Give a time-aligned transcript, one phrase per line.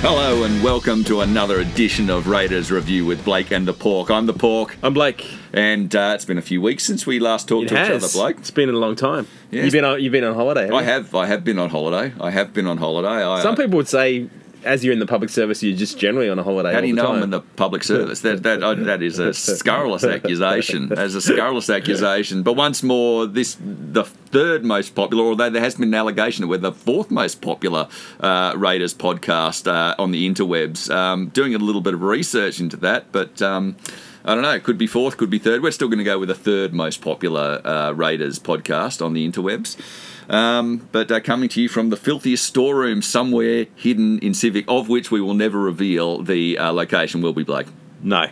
[0.00, 4.10] Hello and welcome to another edition of Raiders Review with Blake and the Pork.
[4.10, 5.26] I'm the Pork, I'm Blake.
[5.52, 7.88] and uh, it's been a few weeks since we last talked It to has.
[7.88, 8.36] each other, Blake.
[8.38, 9.26] It's been a long time.
[9.50, 9.64] Yes.
[9.64, 10.00] You've been on.
[10.02, 10.62] You've been on holiday.
[10.62, 10.86] haven't I you?
[10.86, 12.14] have, I have been on holiday.
[12.20, 13.08] I have been on holiday.
[13.24, 14.28] I, Some people would say,
[14.68, 16.72] as you're in the public service, you're just generally on a holiday.
[16.72, 17.16] How do you know time.
[17.16, 18.20] I'm in the public service?
[18.20, 20.88] That that uh, that is a scurrilous accusation.
[20.88, 22.42] That's a scurrilous accusation.
[22.42, 26.48] But once more, this the third most popular, although there has been an allegation that
[26.48, 27.88] we're the fourth most popular
[28.20, 30.94] uh, Raiders podcast uh, on the interwebs.
[30.94, 33.42] Um, doing a little bit of research into that, but.
[33.42, 33.76] Um,
[34.24, 34.52] I don't know.
[34.52, 35.62] It could be fourth, could be third.
[35.62, 39.26] We're still going to go with the third most popular uh, Raiders podcast on the
[39.26, 39.78] interwebs.
[40.28, 44.88] Um, but uh, coming to you from the filthiest storeroom somewhere hidden in Civic, of
[44.88, 47.66] which we will never reveal the uh, location, will be Blake.
[48.02, 48.26] No,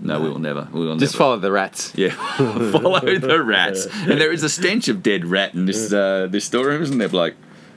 [0.00, 0.68] No, we will never.
[0.72, 1.18] We will just never.
[1.24, 1.92] follow the rats.
[1.96, 2.10] Yeah,
[2.70, 3.86] follow the rats.
[3.86, 7.08] And there is a stench of dead rat in this uh, this storeroom, isn't there,
[7.08, 7.34] Blake?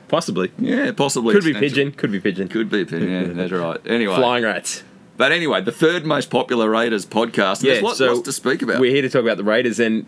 [0.07, 0.51] Possibly.
[0.57, 1.33] Yeah, possibly.
[1.33, 1.91] Could be stench pigeon.
[1.93, 2.47] Could be pigeon.
[2.47, 3.09] Could be pigeon.
[3.11, 3.79] Yeah, that's right.
[3.87, 4.83] Anyway, Flying rats.
[5.17, 7.61] but anyway, the third most popular Raiders podcast.
[7.63, 7.73] Yeah.
[7.73, 8.79] There's lots, so lots to speak about.
[8.79, 10.05] We're here to talk about the Raiders, and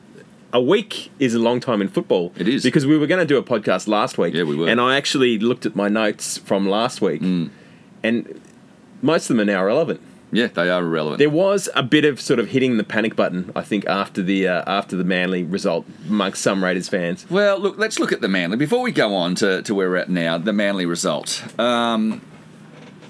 [0.53, 2.31] a week is a long time in football.
[2.38, 2.64] It is.
[2.64, 4.33] because we were going to do a podcast last week.
[4.33, 4.67] Yeah, we were.
[4.67, 7.50] And I actually looked at my notes from last week, Mm.
[8.03, 8.41] and
[9.02, 10.02] most of them are now relevant.
[10.31, 11.17] yeah, they are irrelevant.
[11.19, 14.47] There was a bit of sort of hitting the panic button, I think, after the
[14.47, 17.25] uh, after the Manly result amongst some Raiders fans.
[17.30, 18.56] Well, look, let's look at the Manly.
[18.58, 21.44] Before we go on to, to where we're at now, the Manly result.
[21.59, 22.22] Um,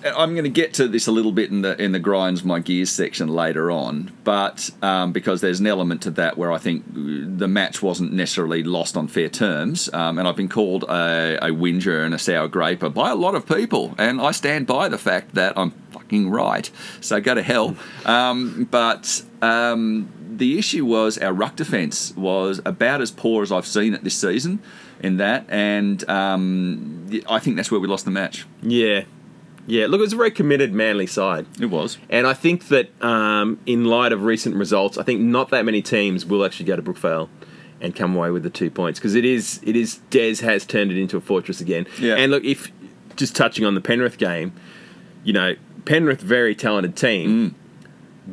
[0.05, 2.59] I'm going to get to this a little bit in the in the grinds my
[2.59, 6.85] gears section later on, but um, because there's an element to that where I think
[6.93, 11.51] the match wasn't necessarily lost on fair terms, um, and I've been called a, a
[11.51, 14.97] whinger and a sour graper by a lot of people, and I stand by the
[14.97, 16.69] fact that I'm fucking right.
[17.01, 17.75] So go to hell.
[18.05, 23.67] Um, but um, the issue was our ruck defence was about as poor as I've
[23.67, 24.59] seen it this season
[24.99, 28.47] in that, and um, I think that's where we lost the match.
[28.63, 29.03] Yeah,
[29.69, 29.85] yeah.
[29.87, 31.97] Look, it was a very committed Manly side, It was.
[32.09, 35.81] and I think that um, in light of recent results, I think not that many
[35.81, 37.29] teams will actually go to Brookvale
[37.81, 40.91] and come away with the two points because it is it is Des has turned
[40.91, 41.87] it into a fortress again.
[41.99, 42.15] Yeah.
[42.15, 42.71] And look, if
[43.15, 44.51] just touching on the Penrith game,
[45.23, 47.55] you know, Penrith very talented team.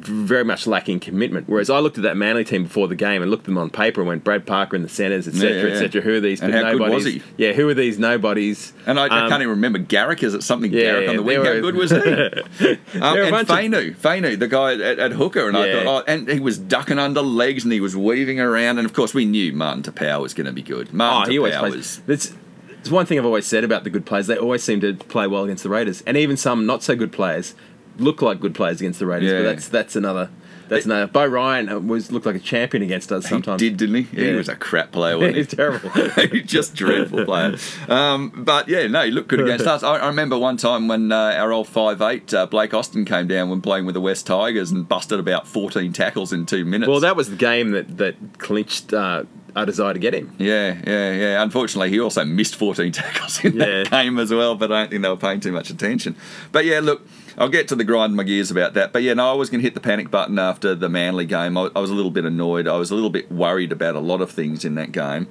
[0.04, 1.48] Very much lacking commitment.
[1.48, 3.70] Whereas I looked at that Manly team before the game and looked at them on
[3.70, 5.72] paper and went Brad Parker in the centres, etc., Yeah, yeah, yeah.
[5.74, 6.02] etc.
[6.02, 7.22] Who are these And how good was nobodies?
[7.36, 7.44] he?
[7.44, 8.72] Yeah, who are these nobodies?
[8.86, 10.22] And I, I Um, can't even remember Garrick.
[10.22, 11.42] Is it something Garrick on the wing?
[11.42, 11.96] they How good was he?
[12.00, 12.78] um,
[13.16, 16.04] were and bunch of- Fainu, Fainu, the guy at, at hooker, and I thought, oh,
[16.12, 19.24] and he was ducking under legs and he was weaving around, and of course we
[19.24, 20.88] knew Martin Taupau was going to be good.
[20.92, 22.00] Oh, Martin always Taupau was.
[22.06, 22.32] That's,
[22.80, 24.28] it's one thing I've always said about the good players.
[24.28, 27.10] They always seem to play well against the Raiders, and even some not so good
[27.12, 27.54] players
[27.98, 29.30] look like good players against the Raiders.
[29.30, 29.38] Yeah.
[29.38, 30.30] But that's that's another.
[30.68, 31.06] That's another.
[31.06, 33.62] Beau Ryan was looked like a champion against us sometimes.
[33.62, 34.02] He did, didn't he?
[34.02, 34.34] He Yeah.
[34.34, 35.16] was a crap player.
[35.18, 35.42] Wasn't he?
[35.42, 35.90] He's terrible.
[36.30, 37.56] He's just dreadful player.
[37.88, 39.84] Um, but yeah, no, he looked good against us.
[39.84, 43.28] I, I remember one time when uh, our old five eight uh, Blake Austin came
[43.28, 46.88] down when playing with the West Tigers and busted about 14 tackles in two minutes.
[46.88, 49.22] well, that was the game that that clinched uh,
[49.56, 50.32] our desire to get him.
[50.38, 51.42] Yeah, yeah, yeah.
[51.42, 53.84] Unfortunately, he also missed 14 tackles in Yeah.
[53.84, 56.14] that game as well, but I don't think they were paying too much attention.
[56.52, 57.06] But yeah, look,
[57.38, 58.92] I'll get to the grind my gears about that.
[58.92, 61.56] But yeah, no, I was going to hit the panic button after the Manly game.
[61.56, 62.68] I, I was a little bit annoyed.
[62.68, 65.26] I was a little bit worried about a lot of things in that game.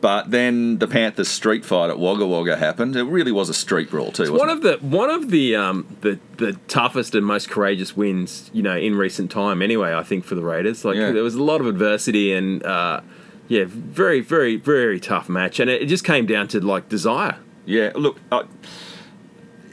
[0.00, 2.96] But then the Panthers street fight at Wagga Wagga happened.
[2.96, 4.32] It really was a street brawl too.
[4.32, 4.52] Wasn't One it?
[4.52, 8.74] of the one of the um, the the toughest and most courageous wins, you know,
[8.76, 9.60] in recent time.
[9.60, 11.12] Anyway, I think for the Raiders, like Yeah.
[11.12, 13.02] there was a lot of adversity and uh,
[13.50, 17.36] yeah, very very very tough match, and it, just came down to like desire.
[17.66, 18.44] Yeah, look, I,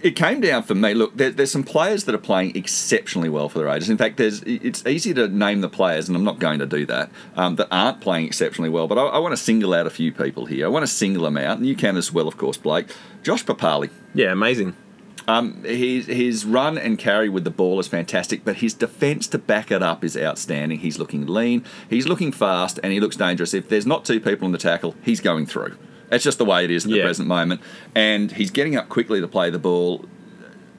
[0.02, 0.96] it came down for me.
[0.96, 3.88] Look, there, there's some players that are playing exceptionally well for the Raiders.
[3.88, 6.88] In fact, there's it's easy to name the players, and I'm not going to do
[6.88, 8.88] that, um, that aren't playing exceptionally well.
[8.88, 10.66] But I, I want to single out a few people here.
[10.66, 12.88] I want to single them out, and you can as well, of course, Blake.
[13.22, 13.92] Josh Papalii.
[14.16, 14.76] Yeah, amazing.
[15.28, 19.38] Um, his, his run and carry with the ball is fantastic, but his defence to
[19.38, 20.80] back it up is outstanding.
[20.80, 23.54] He's looking lean, he's looking fast, and he looks dangerous.
[23.54, 25.78] If there's not two people in the tackle, he's going through.
[26.10, 27.04] That's just the way it is at the Yeah.
[27.04, 27.60] present moment.
[27.94, 30.06] And he's getting up quickly to play the ball.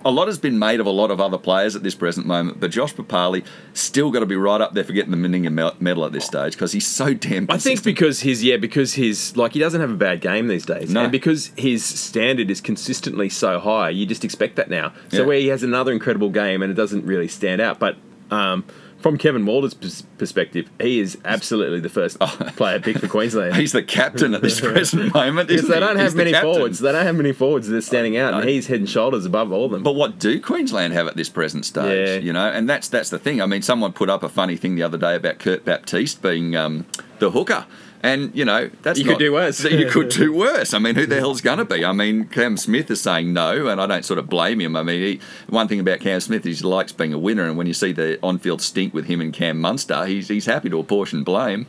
[0.04, 2.60] A lot has been made of a lot of other players at this present moment,
[2.60, 6.04] but Josh Papalii still got to be right up there for getting the Meninga medal
[6.04, 7.44] at this stage because he's so damn.
[7.44, 7.84] I think consistent.
[7.84, 11.02] because his yeah because his like he doesn't have a bad game these days, No.
[11.02, 14.92] and because his standard is consistently so high, you just expect that now.
[15.10, 15.26] So Yeah.
[15.26, 17.96] where he has another incredible game and it doesn't really stand out, but
[18.30, 18.64] um,
[19.00, 22.18] from Kevin Walters' pers- perspective, he is absolutely the first
[22.56, 23.56] player picked for Queensland.
[23.56, 25.48] he's the captain at this present moment.
[25.48, 26.54] Because they don't have many captain.
[26.54, 26.78] forwards.
[26.80, 29.52] They don't have many forwards that are standing out, and he's head and shoulders above
[29.52, 29.82] all of them.
[29.82, 32.08] But what do Queensland have at this present stage?
[32.08, 32.16] Yeah.
[32.16, 33.40] You know, and that's that's the thing.
[33.40, 36.56] I mean, someone put up a funny thing the other day about Kurt Baptiste being
[36.56, 36.86] um,
[37.18, 37.66] the hooker
[38.00, 39.64] And you know that's You could do worse.
[39.64, 40.72] you could do worse.
[40.72, 41.84] I mean, who the hell's going to be?
[41.84, 44.76] I mean, Cam Smith is saying no, and I don't sort of blame him.
[44.76, 47.56] I mean, he, one thing about Cam Smith is he likes being a winner, and
[47.58, 50.78] when you see the on-field stink with him and Cam Munster, he's he's happy to
[50.78, 51.66] apportion blame.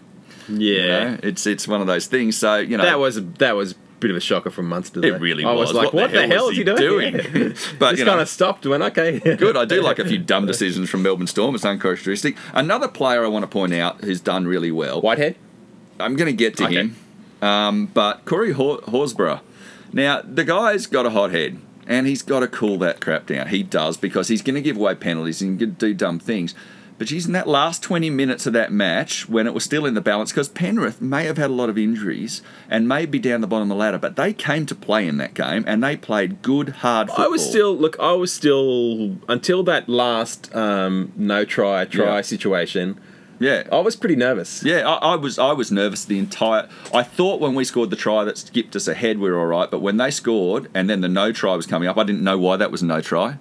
[0.47, 1.17] Yeah, You know?
[1.23, 2.37] it's it's one of those things.
[2.37, 5.03] So you know that was a, that was a bit of a shocker from Munster.
[5.05, 5.83] It really I was was.
[5.83, 7.13] like, what, the, hell, is he doing?
[7.79, 8.65] but Just you know, kind of stopped.
[8.65, 9.19] Went okay.
[9.35, 9.57] good.
[9.57, 11.53] I do like a few dumb decisions from Melbourne Storm.
[11.55, 12.37] It's uncharacteristic.
[12.53, 15.01] Another player I want to point out who's done really well.
[15.01, 15.35] Whitehead.
[15.99, 16.75] I'm going to get to Okay.
[16.75, 16.95] him.
[17.41, 19.39] Um, but Corey Hor- Horsburgh.
[19.93, 21.57] Now, the guy's got a hot head
[21.87, 23.47] and he's got to cool that crap down.
[23.47, 26.53] He does because he's going to give away penalties and do dumb things.
[26.99, 29.93] But geez, in that last 20 minutes of that match, when it was still in
[29.93, 33.39] the balance, because Penrith may have had a lot of injuries and may be down
[33.39, 35.95] the bottom of the ladder, but they came to play in that game and they
[35.95, 37.23] played good, hard football.
[37.25, 37.97] I was still look.
[38.01, 42.21] I was still until that last um, no try try Yeah.
[42.21, 42.99] situation.
[43.39, 44.63] Yeah, I was pretty nervous.
[44.63, 46.67] Yeah, I, I was I was nervous the entire.
[46.93, 49.69] I thought when we scored the try that skipped us ahead, we were all right.
[49.71, 52.37] But when they scored and then the no try was coming up, I didn't know
[52.37, 53.37] why that was a no try.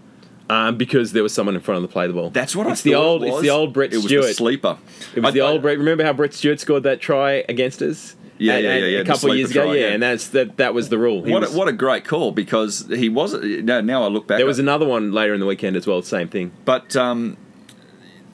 [0.50, 2.30] Um, because there was someone in front of the play the ball.
[2.30, 3.22] That's what it's I the old.
[3.22, 3.34] It was.
[3.34, 4.24] It's the old Brett It was Stewart.
[4.28, 4.78] the sleeper.
[5.14, 5.76] It was I- the old Brett.
[5.78, 8.16] Remember how Brett Stewart scored that try against us?
[8.38, 9.92] Yeah, And- yeah, yeah, yeah, A couple of years ago, yeah, yeah.
[9.94, 10.56] and that's that.
[10.58, 11.22] That was the rule.
[11.24, 13.34] He What was- a, what a great call because he was.
[13.34, 14.38] Now, now I look back.
[14.38, 16.00] there was another one later in the weekend as well.
[16.02, 16.52] Same thing.
[16.64, 17.36] But um,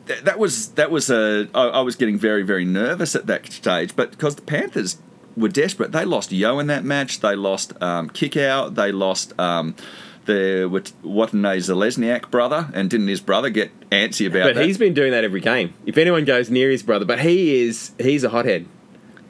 [0.07, 1.49] th- that was that was a.
[1.55, 4.99] I, I was getting very very nervous at that stage, but because the Panthers
[5.37, 7.21] were desperate, they lost Yeo in that match.
[7.21, 8.75] They lost um, Kikau.
[8.75, 9.39] They lost.
[9.39, 9.75] Um,
[10.27, 14.65] the Wat- Watene Zelezniak brother, and didn't his brother get antsy about But that?
[14.65, 15.75] he's been doing that every game.
[15.85, 18.65] If anyone goes near his brother, but he is he's a hothead.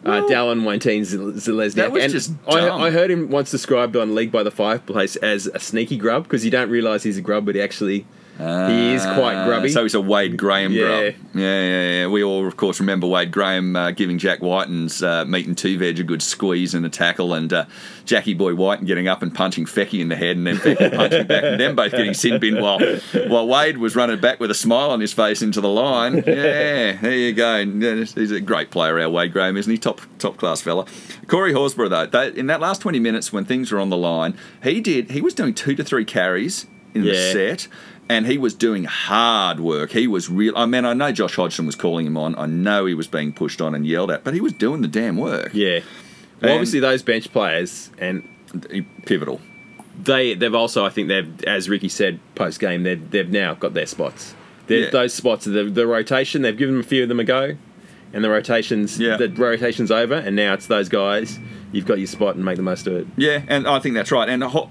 [0.06, 1.75] Uh, Well, Dallin Watene Zelezniak.
[1.75, 2.81] that was and just I, dumb.
[2.81, 6.44] I heard him once described on League by the Fireplace as a sneaky grub because
[6.44, 8.06] you don't realise he's a grub, but he actually
[8.38, 9.69] he is quite Uh, grubby.
[9.69, 10.81] So he's a Wade Graham Yeah.
[10.81, 11.14] grub.
[11.34, 12.06] Yeah, yeah, yeah.
[12.08, 15.78] We all, of course, remember Wade Graham uh, giving Jack Wighton's uh, meat and two
[15.78, 17.64] veg a good squeeze and a tackle, and uh,
[18.04, 21.26] Jackie Boy Whiten getting up and punching Fecky in the head, and then Fecky punching
[21.26, 22.81] back, and them both getting sin bin while
[23.28, 26.22] while Wade was running back with a smile on his face into the line.
[26.34, 27.58] Yeah, there you go.
[27.58, 29.78] Yeah, He's a great player, our Wade Graham, isn't he?
[29.78, 30.87] Top top class fella.
[31.28, 34.37] Corey Horsburgh, though, they, in that last twenty minutes when things were on the line,
[34.62, 35.12] he did.
[35.12, 37.66] He was doing two to three carries in the set
[38.08, 39.90] and he was doing hard work.
[39.92, 40.52] He was real.
[40.56, 42.34] I mean, I know Josh Hodgson was calling him on.
[42.38, 44.88] I know he was being pushed on and yelled at, but he was doing the
[44.88, 45.50] damn work.
[45.54, 45.80] yeah.
[46.40, 48.28] Well, And- obviously those bench players and
[49.06, 49.40] Pivotal.
[50.02, 53.74] they they've also I think they've as Ricky said post game they've they've now got
[53.74, 54.34] their spots.
[54.68, 54.90] Yeah.
[54.90, 57.56] Those spots the the rotation they've given a few of them a go,
[58.12, 59.16] and the rotations Yeah.
[59.16, 61.38] the rotations over, and now it's those guys.
[61.75, 63.06] You've got your spot and make the most of it.
[63.17, 64.29] Yeah, and I think that's right.
[64.29, 64.69] And Ho-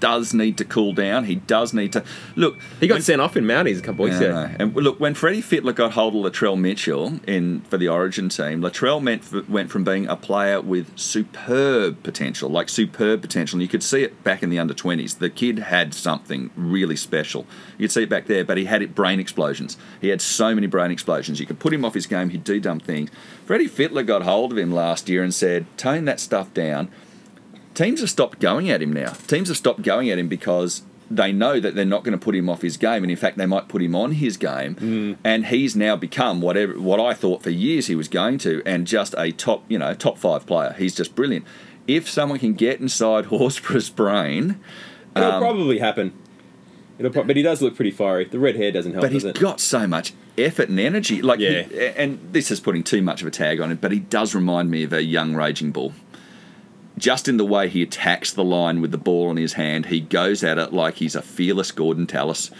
[0.00, 1.24] does need to cool down.
[1.24, 2.02] He does need to
[2.34, 2.58] look.
[2.80, 4.32] He got when- sent off in Mounties a couple weeks ago.
[4.32, 4.50] Know.
[4.58, 8.60] And look, when Freddie Fittler got hold of Latrell Mitchell in for the Origin team,
[8.60, 13.56] Latrell meant, went from being a player with superb potential, like superb potential.
[13.56, 15.18] And you could see it back in the under 20s.
[15.18, 17.46] The kid had something really special.
[17.78, 19.76] You could see it back there, but he had it brain explosions.
[20.00, 21.38] He had so many brain explosions.
[21.38, 23.10] You could put him off his game, he'd do dumb things.
[23.44, 26.88] Freddie Fittler got hold of him last year and said, tone that stuff down
[27.74, 29.12] teams have stopped going at him now.
[29.26, 32.34] Teams have stopped going at him because they know that they're not going to put
[32.34, 35.16] him off his game, and in fact, they might put him on his game.
[35.24, 38.86] And he's now become whatever what I thought for years he was going to, and
[38.86, 40.74] just a top, you know, top five player.
[40.78, 41.44] He's just brilliant.
[41.88, 44.60] If someone can get inside Horsburgh's brain,
[45.16, 46.12] It'll Um, probably happen.
[46.98, 48.24] It'll pro- but he does look pretty fiery.
[48.26, 49.38] The red hair doesn't help, but he's it?
[49.40, 51.22] got so much effort and energy.
[51.22, 51.92] Like, he- Yeah.
[51.96, 54.70] and this is putting too much of a tag on it, but he does remind
[54.70, 55.92] me of a young raging bull.
[57.00, 60.00] Just in the way he attacks the line with the ball in his hand, he
[60.00, 62.50] goes at it like he's a fearless Gordon Tallis.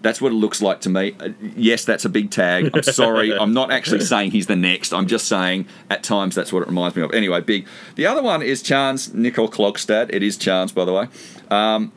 [0.00, 1.14] That's what it looks like to me.
[1.20, 2.70] Uh, yes, that's a big tag.
[2.74, 3.32] I'm sorry.
[3.38, 4.92] I'm not actually saying he's the next.
[4.92, 7.12] I'm just saying at times that's what it reminds me of.
[7.12, 7.68] Anyway, big.
[7.94, 10.12] The other one is Charnze Nicoll-Klokstad.
[10.12, 11.08] It is Chance, by the way.
[11.50, 11.92] Um,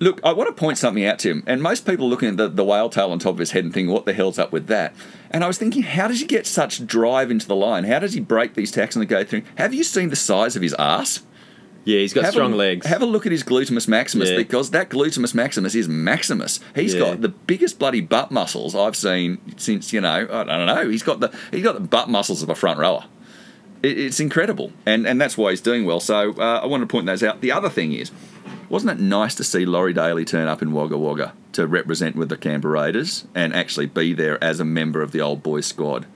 [0.00, 1.44] Look, I want to point something out to him.
[1.46, 3.72] And most people looking at the, the whale tail on top of his head and
[3.72, 4.94] thinking, what the hell's up with that?
[5.30, 7.84] And I was thinking, how does he get such drive into the line?
[7.84, 9.42] How does he break these tacks and go through?
[9.56, 11.22] Have you seen the size of his ass?
[11.86, 12.86] yeah, he's got have strong a, legs.
[12.86, 14.36] Have a look at his glutamus maximus Yeah.
[14.38, 16.58] because that glutamus maximus is Maximus.
[16.74, 17.00] He's Yeah.
[17.00, 20.88] got the biggest bloody butt muscles I've seen since you know I don't know.
[20.88, 23.04] He's got the he's got the butt muscles of a front rower.
[23.82, 26.00] It, it's incredible, and and that's why he's doing well.
[26.00, 27.42] So uh, I want to point those out.
[27.42, 28.10] The other thing is,
[28.68, 32.28] wasn't it nice to see Laurie Daley turn up in Wagga Wagga to represent with
[32.28, 36.06] the Canberra Raiders and actually be there as a member of the old boys squad?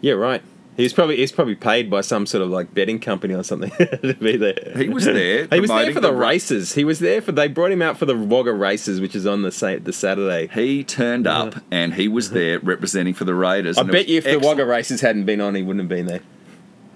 [0.00, 0.42] yeah, right.
[0.76, 4.16] He's probably he's probably paid by some sort of like betting company or something to
[4.18, 4.54] be there.
[4.76, 6.74] He was there he was there for the, the- races.
[6.74, 7.32] He was there for.
[7.32, 10.46] They brought him out for the Wagga races, which is on the sa- the Saturday.
[10.46, 13.76] He turned up and he was there representing for the Raiders.
[13.76, 14.38] I bet you if the.
[14.38, 16.20] Wagga races hadn't been on, he wouldn't have been there.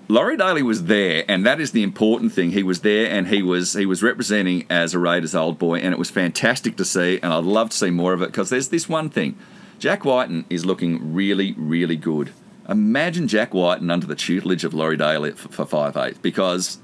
[0.07, 2.51] Laurie Daley was there, and that is the important thing.
[2.51, 5.93] He was there, and he was he was representing as a Raiders old boy, and
[5.93, 7.19] it was fantastic to see.
[7.23, 9.37] And I'd love to see more of it because there's this one thing:
[9.79, 12.33] Jack Wighton is looking really, really good.
[12.69, 16.79] Imagine Jack Wighton under the tutelage of Laurie Daley for, for five eight, because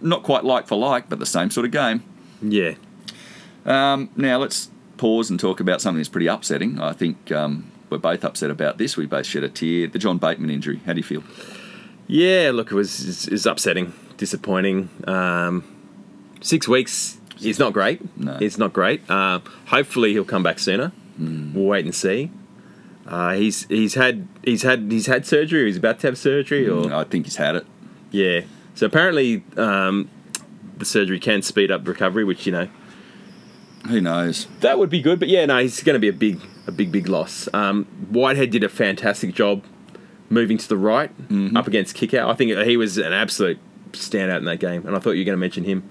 [0.00, 2.04] not quite like for like, but the same sort of game.
[2.40, 2.74] Yeah.
[3.66, 6.80] Um, now let's pause and talk about something that's pretty upsetting.
[6.80, 8.96] I think um, we're both upset about this.
[8.96, 9.88] We both shed a tear.
[9.88, 10.80] The John Bateman injury.
[10.86, 11.22] How do you feel?
[12.10, 14.88] Yeah, look, it was it's, upsetting, disappointing.
[15.06, 15.62] Um,
[16.40, 18.00] six weeks is not great.
[18.18, 18.36] No.
[18.40, 19.08] It's not great.
[19.08, 20.90] Uh, hopefully, he'll come back sooner.
[21.18, 22.32] We'll wait and see.
[23.06, 25.62] Uh, he's he's had he's had he's had surgery.
[25.62, 27.66] Or he's about to have surgery, or I think he's had it.
[28.10, 28.40] yeah.
[28.74, 30.10] So apparently, um,
[30.78, 32.68] the surgery can speed up recovery, which you know
[33.88, 34.48] Who knows?
[34.60, 35.20] that would be good.
[35.20, 37.48] But yeah, no, he's going to be a big a big big loss.
[37.52, 39.64] Um, Whitehead did a fantastic job
[40.30, 41.56] moving to the right mm-hmm.
[41.56, 42.30] up against Kikau.
[42.30, 43.58] I think he was an absolute
[43.92, 45.82] standout in that game, and I thought you were going to mention him.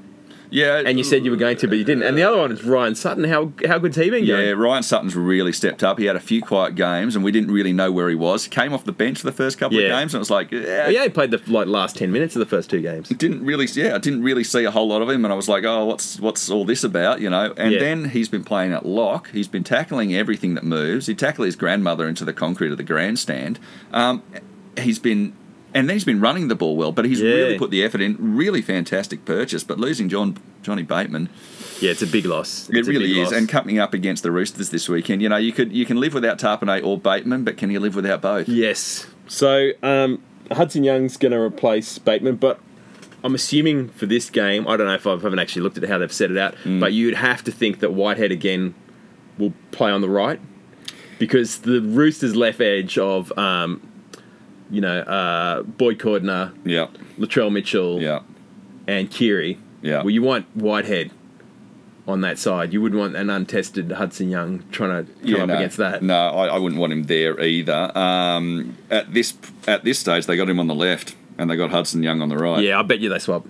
[0.51, 2.03] Yeah, And you said you were going to, but you didn't.
[2.03, 3.24] And the other one is Ryan Sutton.
[3.25, 4.46] How how good's he been going?
[4.48, 6.00] Yeah, Ryan Sutton's really stepped up.
[6.00, 8.46] He had a few quiet games, and we didn't really know where he was.
[8.46, 9.86] He came off the bench for the first couple Yeah.
[9.88, 12.36] of games, and it was like, yeah, yeah, He played the like last ten minutes
[12.36, 13.10] of the first two games.
[13.10, 15.48] didn't really, yeah, I didn't really see a whole lot of him, and I was
[15.48, 17.53] like, oh, what's what's all this about, you know?
[17.56, 17.79] And Yeah.
[17.79, 19.29] then he's been playing at lock.
[19.32, 21.06] He's been tackling everything that moves.
[21.08, 23.60] He tackled his grandmother into the concrete of the grandstand.
[23.94, 24.24] Um,
[24.79, 25.34] he's been.
[25.74, 27.30] And then he's been running the ball well, but he's Yeah.
[27.32, 28.16] really put the effort in.
[28.20, 31.30] Really fantastic purchase, but losing John Johnny Bateman,
[31.80, 32.68] Yeah, it's a big loss.
[32.70, 33.32] It It's a really is, loss.
[33.34, 36.14] and coming up against the Roosters this weekend, you know, you could you can live
[36.14, 38.50] without Tapine or Bateman, but can you live without both?
[38.50, 39.06] Yes.
[39.28, 40.20] So um,
[40.52, 42.60] Hudson Young's going to replace Bateman, but
[43.24, 45.88] I'm assuming for this game, I don't know if I've, I haven't actually looked at
[45.88, 46.80] how they've set it out, Mm.
[46.80, 48.74] but you'd have to think that Whitehead again
[49.38, 50.40] will play on the right
[51.20, 53.82] because the Roosters' left edge of, um,
[54.70, 58.22] you know, uh, Boyd Cordner, Yeah, Latrell Mitchell, yeah,
[58.88, 59.60] and Keary.
[59.82, 60.00] Yeah.
[60.00, 61.12] Well, you want Whitehead
[62.08, 62.74] on that side.
[62.74, 65.38] You wouldn't want an untested Hudson Young trying to come yeah.
[65.44, 66.04] up no, against that.
[66.04, 67.98] No, I, I wouldn't want him there either.
[67.98, 69.36] Um, at this
[69.68, 72.30] at this stage, they got him on the left, and they got Hudson Young on
[72.30, 72.64] the right.
[72.64, 73.46] Yeah, I bet you they swap.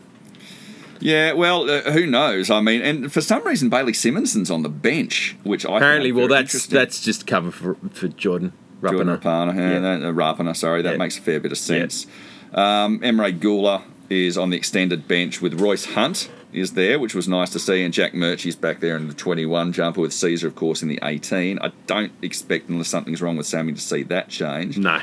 [1.00, 1.34] yeah.
[1.34, 2.50] Well, uh, who knows?
[2.50, 6.28] I mean, and for some reason, Bailey Simonson's on the bench, which I Apparently, well,
[6.28, 8.54] that's that's just cover for for Jordan.
[8.82, 9.20] Rapana.
[9.20, 10.08] Rapana, yeah, Yeah.
[10.10, 10.98] uh, Rapana, sorry, that Yeah.
[10.98, 12.06] makes a fair bit of sense.
[12.54, 17.28] Um, Emre Guler is on the extended bench with Royce Hunt is there, which was
[17.28, 20.56] nice to see, and Jack Murchie's back there in the 21 jumper with Caesar, of
[20.56, 21.60] course, in the 18.
[21.62, 24.78] I don't expect, unless something's wrong with Sammy, to see that change.
[24.80, 25.00] No.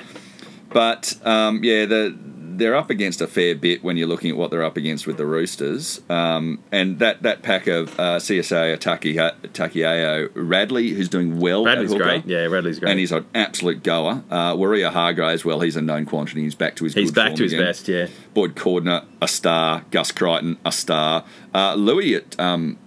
[0.71, 2.17] But um, yeah, the,
[2.59, 5.17] they're up against a fair bit when you're looking at what they're up against with
[5.17, 6.01] the Roosters.
[6.09, 11.65] Um, and that, that pack of uh, CSA, Taki, Takiao, Radley, who's doing well.
[11.65, 12.27] Radley's great.
[12.27, 12.91] Yeah, Radley's great.
[12.91, 14.23] And he's an absolute goer.
[14.31, 16.43] Uh, Waerea Hargreaves, well, he's a known quantity.
[16.43, 17.65] He's back to his He's back to his again.
[17.67, 17.89] best.
[17.89, 18.09] Yeah.
[18.35, 19.85] Boyd Cordner, a star.
[19.91, 21.25] Gus Crichton, a star.
[21.55, 22.79] Uh, Louis at um,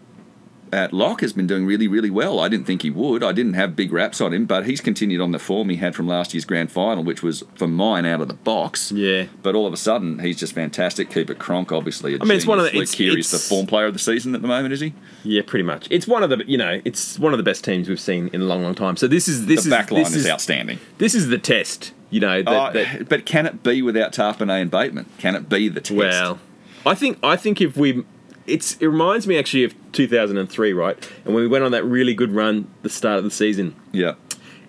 [0.72, 2.40] at Lock has been doing really, really well.
[2.40, 3.24] I didn't think he would.
[3.24, 5.96] I didn't have big raps on him, but he's continued on the form he had
[5.96, 8.92] from last year's grand final, which was for mine out of the box.
[8.92, 9.26] Yeah.
[9.44, 11.10] But all of a sudden, he's just fantastic.
[11.12, 12.16] Keep it Cronk, obviously.
[12.20, 14.42] I mean, it's one of the- it's- Keary's the form player of the season at
[14.42, 14.94] the moment, is he?
[15.24, 15.88] Yeah, pretty much.
[15.90, 18.42] It's one of the you know, it's one of the best teams we've seen in
[18.42, 18.98] a long, long time.
[18.98, 20.80] So this is this the is back line this is, is outstanding.
[20.98, 21.94] this is the test.
[22.12, 25.06] You know that, Oh, that but can it be without Tapine and Bateman?
[25.20, 25.92] Can it be the test?
[25.98, 26.40] well,
[26.86, 28.04] I think I think if we,
[28.50, 31.12] it's it reminds me actually of 2003, right?
[31.26, 33.76] And when we went on that really good run the start of the season.
[33.92, 34.16] yeah.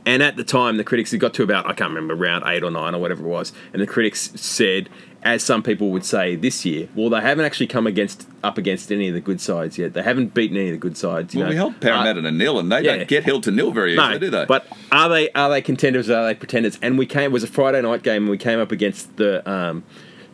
[0.06, 2.62] And at the time, the critics had got to about, I can't remember, round eight
[2.62, 3.52] or nine or whatever it was.
[3.74, 4.88] And the critics said,
[5.22, 8.90] as some people would say this year, well, they haven't actually come against up against
[8.90, 9.92] any of the good sides yet.
[9.92, 11.34] They haven't beaten any of the good sides.
[11.34, 11.50] You Well, know.
[11.50, 12.96] we held Parramatta to nil, and they yeah.
[12.96, 14.46] don't get held to nil very easily, No, do they?
[14.46, 16.08] but are they are they contenders?
[16.08, 16.78] Or are they pretenders?
[16.80, 17.24] And we came.
[17.24, 19.84] It was a Friday night game, and we came up against the um,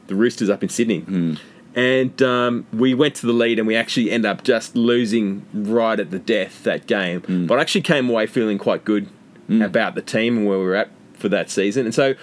[0.06, 1.34] the Roosters up in Sydney, Hmm.
[1.76, 6.00] And um, we went to the lead, and we actually end up just losing right
[6.00, 7.20] at the death that game.
[7.20, 7.46] Hmm.
[7.46, 9.08] But I actually came away feeling quite good
[9.48, 11.84] about the team and where we were at for that season.
[11.84, 12.14] And so,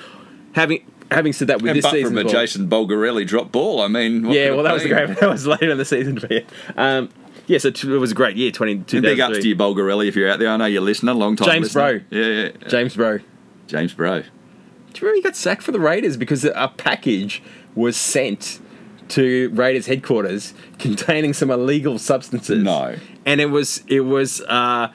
[0.54, 3.82] having having said that, with and this but season, from a Jason Bulgarelli drop ball,
[3.82, 5.10] I mean, what yeah, well, that was great.
[5.20, 6.42] That was later in the season, but yeah.
[6.76, 7.10] Um,
[7.46, 10.08] yeah, so t- it was a great year, 20, And big ups to you, Bulgarelli,
[10.08, 10.48] if you're out there.
[10.48, 11.16] I know you're listening.
[11.16, 12.00] Long time James listener.
[12.10, 12.20] Bro.
[12.20, 12.70] Yeah, yeah.
[12.70, 13.20] James Bro.
[13.68, 14.22] James Bro.
[14.22, 17.44] Do you remember he got sacked for the Raiders because a package
[17.76, 18.62] was sent
[19.10, 22.64] to Raiders headquarters containing some illegal substances?
[22.64, 22.96] No.
[23.26, 24.92] And it was it was uh,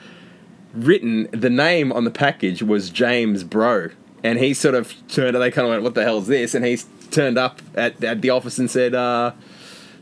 [0.74, 1.28] written.
[1.32, 3.90] The name on the package was James Bro,
[4.22, 5.36] and he sort of turned.
[5.36, 6.78] They kind of went, "What the hell is this?" And he
[7.10, 8.94] turned up at, at the office and said.
[8.94, 9.32] Uh,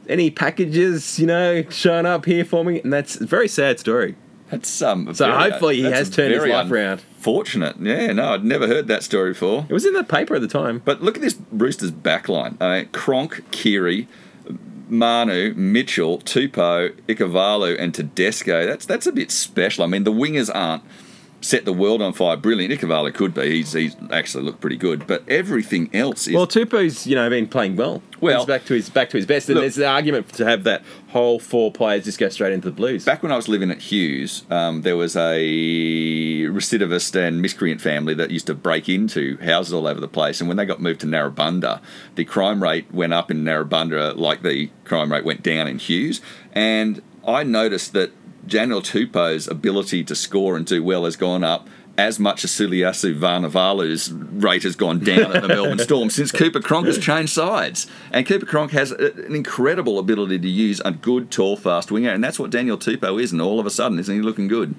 [0.08, 2.80] any packages, you know, showing up here for me?
[2.80, 4.14] And that's a very sad story.
[4.50, 5.12] That's um.
[5.14, 7.00] So very- hopefully he has turned his life around.
[7.18, 8.12] Fortunate, yeah.
[8.12, 9.66] No, I'd never heard that story before.
[9.68, 10.80] It was in the paper at the time.
[10.84, 12.56] But look at this Roosters backline.
[12.60, 14.06] Uh, Cronk, Keary,
[14.88, 18.66] Manu, Mitchell, Tupou, Ikavalu, and Tedesco.
[18.66, 19.82] That's that's a bit special.
[19.82, 20.84] I mean, the wingers aren't
[21.40, 22.36] set the world on fire.
[22.36, 22.72] Brilliant.
[22.72, 23.50] Ikavalu could be.
[23.50, 25.06] He's, he's actually looked pretty good.
[25.06, 26.34] But everything else is.
[26.34, 28.02] Well, Tupou's you know been playing well.
[28.20, 30.44] Well- he's back to his back to his best, and Look- there's the argument to
[30.44, 33.04] have that whole four players just go straight into the Blues.
[33.04, 35.38] Back when I was living at Hughes, um, there was a
[36.46, 40.40] recidivist and miscreant family that used to break into houses all over the place.
[40.40, 41.80] And when they got moved to Narrabundah,
[42.14, 46.20] the crime rate went up in Narrabundah like the crime rate went down in Hughes.
[46.52, 48.12] And I noticed that
[48.46, 53.18] Daniel Tupou's ability to score and do well has gone up as much as Suliasi
[53.18, 57.86] Vunivalu's rate has gone down at the Melbourne Storm since Cooper Cronk has changed sides.
[58.12, 62.22] And Cooper Cronk has an incredible ability to use a good, tall, fast winger, and
[62.22, 63.32] that's what Daniel Tupou is.
[63.32, 64.74] And all of a sudden, isn't he looking good?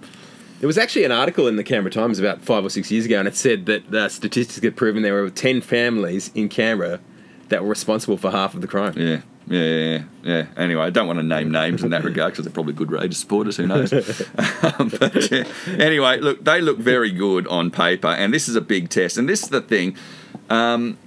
[0.59, 3.19] There was actually an article in the Canberra Times about five or six years ago,
[3.19, 6.99] and it said that uh, statistics had proven there were ten families in Canberra
[7.49, 8.93] that were responsible for half of the crime.
[8.97, 9.21] Yeah.
[9.49, 10.45] Yeah, yeah, yeah.
[10.57, 13.17] Anyway, I don't want to name names in that regard because they're probably good Raiders
[13.17, 13.57] supporters.
[13.57, 13.93] Who knows?
[14.77, 15.45] um, but, yeah.
[15.67, 19.17] Anyway, look, they look very good on paper, and this is a big test.
[19.17, 19.95] And this is the thing.
[20.49, 20.97] Um,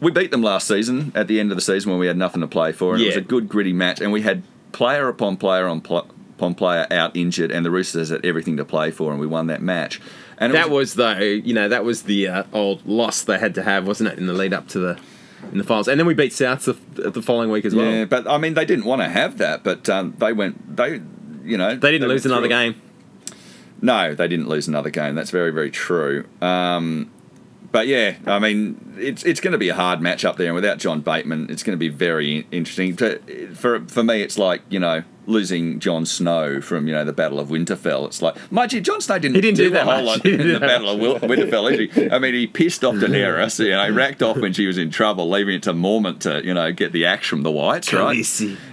[0.00, 2.40] we beat them last season at the end of the season when we had nothing
[2.40, 4.00] to play for, and it was a good gritty match.
[4.00, 4.42] And we had
[4.72, 8.64] player upon player on pl- upon player out injured, and the Roosters had everything to
[8.64, 10.00] play for, and we won that match.
[10.38, 13.62] And That was though, you know, that was the uh, old loss they had to
[13.62, 14.98] have, wasn't it, in the lead up to the
[15.50, 17.90] in the finals, and then we beat Souths the, the following week as well.
[17.90, 20.76] yeah, but I mean, they didn't want to have that, but um, they went.
[20.76, 21.00] They,
[21.44, 22.80] you know, They didn't lose another game.
[23.80, 25.16] No, they didn't lose another game.
[25.16, 26.24] That's very, very true.
[26.40, 27.10] Um,
[27.72, 30.54] but yeah, I mean, it's it's going to be a hard match up there, and
[30.54, 32.94] without John Bateman, it's going to be very interesting.
[32.96, 33.18] To,
[33.54, 37.38] for for me, it's like you know losing Jon Snow from you know the Battle
[37.40, 38.06] of Winterfell.
[38.06, 40.52] It's like, mind you, Jon Snow didn't, He didn't do a that whole lot in
[40.52, 42.12] the Battle of Winterfell.
[42.12, 45.28] I mean, he pissed off Daenerys, you know, racked off when she was in trouble,
[45.30, 48.16] leaving it to Mormont to you know get the axe from the Whites, right?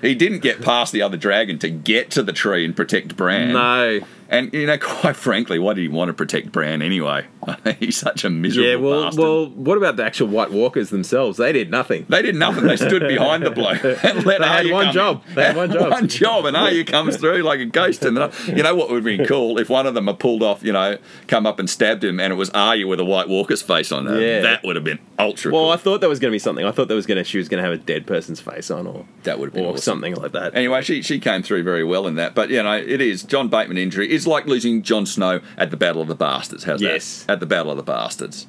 [0.02, 3.54] He didn't get past the other dragon to get to the tree and protect Bran.
[3.54, 4.00] No.
[4.32, 7.26] And you know, quite frankly, why did he want to protect Bran anyway?
[7.80, 9.20] He's such a miserable Yeah, well, bastard.
[9.24, 11.38] well, what about the actual White Walkers themselves?
[11.40, 12.06] They did nothing.
[12.10, 12.66] they did nothing.
[12.68, 15.24] They stood behind the bloke and let They had one job.
[15.34, 15.92] They had one job.
[15.92, 18.04] one job, and Arya comes through like a ghost.
[18.06, 20.64] And you know what would have been cool if one of them had pulled off,
[20.64, 20.98] you know,
[21.28, 24.06] come up and stabbed him, and it was Arya with a White Walker's face on
[24.06, 24.20] her.
[24.20, 24.42] Yeah.
[24.42, 25.52] That would have been ultra.
[25.52, 25.72] Well, cool.
[25.72, 26.66] I thought that was going to be something.
[26.66, 28.70] I thought there was going to she was going to have a dead person's face
[28.72, 29.82] on, or that would have been or awesome.
[29.82, 30.56] something like that.
[30.56, 32.36] Anyway, she she came through very well in that.
[32.36, 34.12] But you know, it is John Bateman injury.
[34.12, 36.64] is like losing Jon Snow at the Battle of the Bastards.
[36.64, 37.24] How's Yes.
[37.24, 37.34] that?
[37.34, 38.48] At the Battle of the Bastards.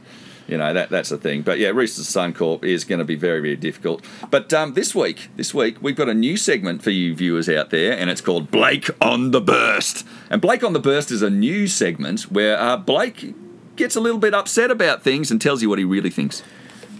[0.48, 1.42] You know that that's the thing.
[1.42, 4.04] But yeah, Roosters Suncorp is going to be very very difficult.
[4.30, 7.70] But um, this week, this week we've got a new segment for you viewers out
[7.70, 10.06] there, and it's called Blake on the Burst.
[10.28, 13.34] And Blake on the Burst is a new segment where uh, Blake
[13.76, 16.42] gets a little bit upset about things and tells you what he really thinks.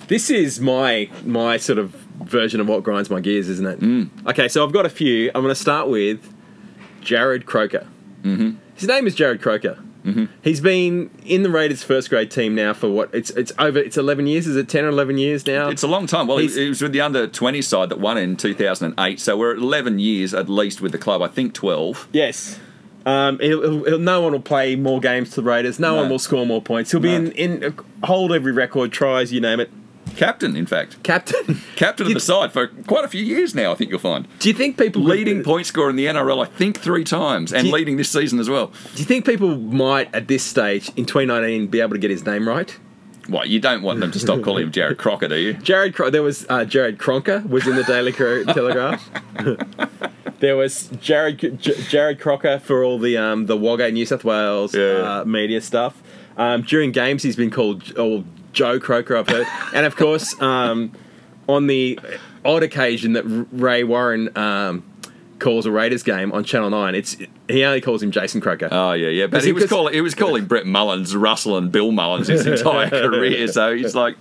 [0.09, 1.91] This is my my sort of
[2.25, 3.81] version of what grinds my gears, isn't it?
[3.81, 4.11] Mm.
[4.29, 5.31] Okay, so I've got a few.
[5.35, 6.33] I'm going to start with
[7.01, 7.87] Jared Croker.
[8.23, 8.57] Mm-hmm.
[8.75, 9.79] His name is Jared Croker.
[10.05, 10.25] Mm-hmm.
[10.43, 13.11] He's been in the Raiders' first grade team now for what?
[13.15, 13.79] It's it's over.
[13.79, 14.47] It's 11 years.
[14.47, 15.69] Is it 10 or 11 years now?
[15.69, 16.27] It's a long time.
[16.27, 19.21] Well, he, He's- he was with the under 20 side that won in 2008.
[19.21, 21.21] So we're at 11 years at least with the club.
[21.23, 22.09] I think 12.
[22.13, 22.59] Yes.
[23.07, 25.79] Um, he'll, he'll, he'll- no one will play more games to the Raiders.
[25.79, 26.03] No, No.
[26.03, 26.91] one will score more points.
[26.91, 27.31] He'll be No.
[27.31, 27.33] in,
[27.63, 29.71] in hold every record, tries, you name it.
[30.21, 31.03] Captain, in fact.
[31.03, 31.61] Captain.
[31.77, 34.29] Captain of the side for quite a few years now, I think you'll find.
[34.39, 37.67] Do you think people Leading point scorer in the NRL, I think, three times, and
[37.69, 38.67] you- leading this season as well.
[38.95, 42.27] Do you think people might at this stage in 2019 be able to get his
[42.27, 42.79] name right?
[43.29, 45.53] What, you don't want them to stop calling him Jared Crocker, do you?
[45.63, 48.13] Jared, Cro- there was uh, Jared Cronker was in the Daily
[48.55, 49.09] Telegraph.
[50.41, 54.75] there was Jared J- Jared Crocker for all the um, the Wagga New South Wales
[54.75, 55.21] Yeah.
[55.21, 56.03] uh, media stuff.
[56.37, 60.93] Um, during games, he's been called or Joe Croker, I've heard, and of course, um,
[61.49, 61.99] on the
[62.45, 64.85] odd occasion that Ray Warren um,
[65.39, 67.17] calls a Raiders game on Channel Nine, it's
[67.49, 68.69] he only calls him Jason Croker.
[68.71, 69.25] Oh yeah, yeah.
[69.25, 72.29] But Because he he- was calling he was calling Brett Mullins, Russell, and Bill Mullins
[72.29, 73.49] his entire career.
[73.49, 74.17] So he's like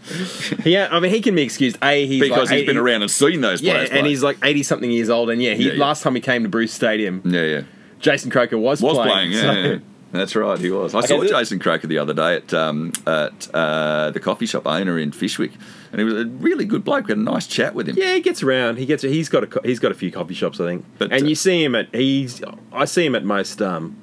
[0.65, 1.77] yeah, I mean, he can be excused.
[1.83, 3.89] A, he's because like, he's been around and seen those Yeah, players.
[3.91, 4.09] and play.
[4.09, 5.79] he's like eighty something years old, and yeah, he Yeah, yeah.
[5.79, 7.61] last time he came to Bruce Stadium, yeah, yeah.
[7.99, 9.09] Jason Croker was, was playing.
[9.11, 9.31] playing.
[9.31, 9.77] yeah, so- yeah.
[10.11, 10.95] That's right, he was.
[10.95, 14.65] I Okay, saw Jason Croker the other day at um, at uh, the coffee shop
[14.65, 15.53] owner in Fyshwick,
[15.91, 17.07] and he was a really good bloke.
[17.07, 17.95] We had a nice chat with him.
[17.97, 18.77] Yeah, he gets around.
[18.77, 19.03] He gets.
[19.03, 19.61] He's got a.
[19.63, 20.85] He's got a few coffee shops, I think.
[20.97, 21.93] But, and uh, you see him at.
[21.93, 22.41] He's.
[22.73, 23.61] I see him at most.
[23.61, 23.97] Um,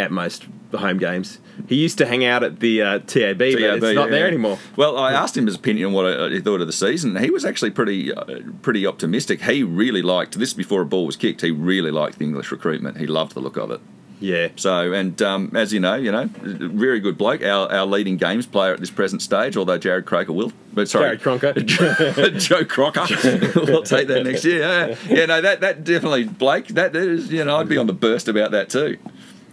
[0.00, 1.38] at most home games.
[1.68, 4.06] He used to hang out at the uh, TAB, but TAB, it's not yeah.
[4.06, 4.58] there anymore.
[4.76, 7.14] Well, I asked him his opinion on what he thought of the season.
[7.16, 9.42] He was actually pretty uh, pretty optimistic.
[9.42, 11.42] He really liked this before a ball was kicked.
[11.42, 12.98] He really liked the English recruitment.
[12.98, 13.80] He loved the look of it.
[14.22, 14.48] Yeah.
[14.56, 18.46] So, and um, as you know, you know, very good bloke, our, our leading games
[18.46, 19.56] player at this present stage.
[19.56, 22.38] Although Jared Croker will, but sorry, Jared Cronker.
[22.38, 23.00] Joe Crocker.
[23.66, 24.60] we'll take that next year.
[24.60, 25.26] Yeah, yeah.
[25.26, 26.68] No, that that definitely Blake.
[26.68, 28.98] That is, you know, I'd be on the burst about that too.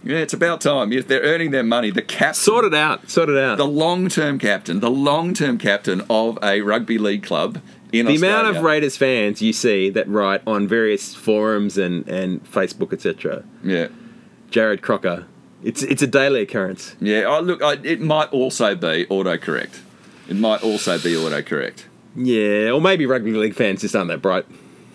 [0.02, 0.92] Yeah, it's about time.
[0.92, 3.10] If they're earning their money, the captain, sort it out.
[3.10, 3.58] Sort it out.
[3.58, 7.60] the long-term captain, the long-term captain of a rugby league club
[7.92, 8.38] in the Australia.
[8.38, 13.44] amount of Raiders fans you see that write on various forums and, and Facebook, etc.
[13.62, 13.88] yeah.
[14.50, 15.26] Jared Crocker.
[15.62, 16.96] It's it's a daily occurrence.
[17.00, 19.80] Yeah, oh, look, I, it might also be autocorrect.
[20.28, 21.84] It might also be autocorrect.
[22.16, 24.46] Yeah, or maybe rugby league fans just aren't that bright.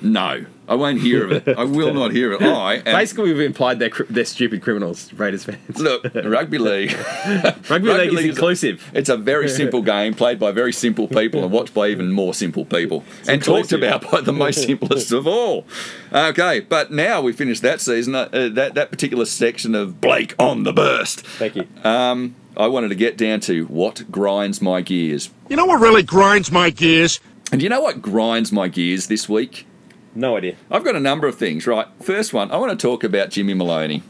[0.06, 1.58] No, I won't hear of it.
[1.58, 2.42] I will not hear it.
[2.42, 5.80] I am, Basically, we've implied they're, they're stupid criminals, Raiders fans.
[5.80, 6.92] look, rugby league.
[7.70, 8.92] Rugby, league is a- inclusive.
[8.94, 12.34] it's a very simple game played by very simple people and watched by even more
[12.36, 15.66] simple people and talked about by the most simplest of all.
[16.14, 20.36] Okay, but now we finished that season, uh, uh, that that particular section of Blake
[20.38, 21.26] on the burst.
[21.26, 21.68] Thank you.
[21.84, 25.32] Um, I wanted to get down to what grinds my gears.
[25.50, 27.20] You know what really grinds my gears?
[27.52, 29.66] And you know what grinds my gears this week?
[30.16, 30.56] No idea.
[30.72, 31.88] I've got a number of things, right?
[32.02, 34.02] First one, I want to talk about Jimmy Maloney.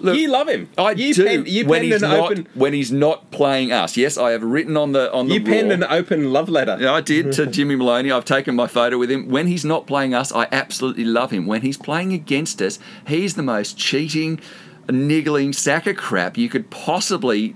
[0.00, 0.68] Look, you love him.
[0.78, 2.48] I you do Pen, you when penned he's an not open.
[2.54, 3.96] when he's not playing us.
[3.96, 6.76] Yes, I have written on the on the You penned an open love letter.
[6.80, 8.12] Yeah, I did to Jimmy Maloney.
[8.12, 9.28] I've taken my photo with him.
[9.28, 11.46] When he's not playing us, I absolutely love him.
[11.46, 14.40] When he's playing against us, he's the most cheating,
[14.88, 17.54] niggling sack of crap you could possibly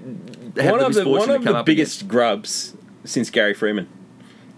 [0.57, 2.75] have one the of the one of the biggest grubs
[3.05, 3.89] since Gary Freeman.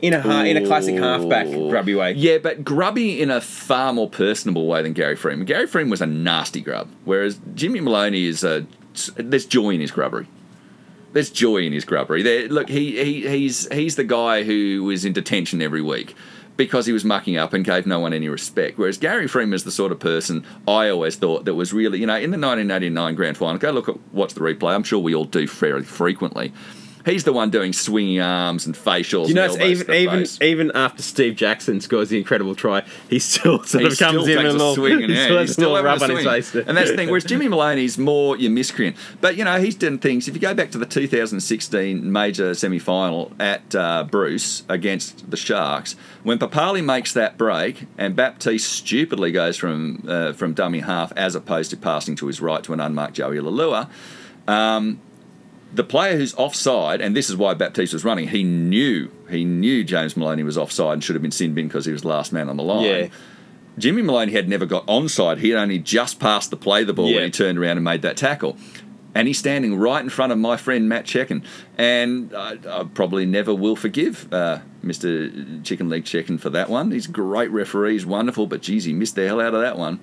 [0.01, 2.13] In a ha- in a classic halfback grubby way.
[2.13, 5.47] Yeah, but grubby in a far more personable way than Gary Freeman.
[5.47, 8.67] Gary Freeman was a nasty grub, whereas Jimmy Maloney is a.
[9.17, 10.29] There's joy in his grubbery.
[11.13, 12.23] There's joy in his grubbery.
[12.23, 16.15] There, look, he, he he's he's the guy who was in detention every week
[16.57, 18.79] because he was mucking up and gave no one any respect.
[18.79, 22.07] Whereas Gary Freeman is the sort of person I always thought that was really, you
[22.07, 23.59] know, in the 1989 grand final.
[23.59, 24.75] Go look at watch the replay.
[24.75, 26.53] I'm sure we all do fairly frequently.
[27.05, 29.29] He's the one doing swinging arms and facials.
[29.29, 30.41] You know, and it's even even face.
[30.41, 34.29] even after Steve Jackson scores the incredible try, he still sort He of still comes
[34.29, 36.55] in a little, swing, and yeah, still he's a little rub on his face.
[36.55, 37.09] And that's the thing.
[37.09, 40.29] Whereas Jimmy Maloney's more your miscreant, but you know he's done things.
[40.29, 45.97] If you go back to the 2016 major semi-final at uh, Bruce against the Sharks,
[46.23, 51.35] when Papalii makes that break and Baptiste stupidly goes from uh, from dummy half as
[51.35, 53.89] opposed to passing to his right to an unmarked Joey Leilua.
[54.47, 55.01] Um,
[55.75, 59.85] the player who's offside, and this is why Baptiste was running, he knew he knew
[59.85, 62.33] James Maloney was offside and should have been sin bin because he was the last
[62.33, 62.85] man on the line.
[62.85, 63.09] Yeah.
[63.77, 65.39] Jimmy Maloney had never got onside.
[65.39, 67.17] He had only just passed the play the ball Yeah.
[67.17, 68.57] when he turned around and made that tackle.
[69.17, 71.45] And he's standing right in front of my friend Matt Cecchin.
[71.79, 75.63] And I, I probably never will forgive uh, Mr.
[75.65, 76.91] Chicken Leg Cecchin for that one.
[76.93, 79.77] He's a great referee, he's wonderful, but geez, he missed the hell out of that
[79.79, 79.99] one.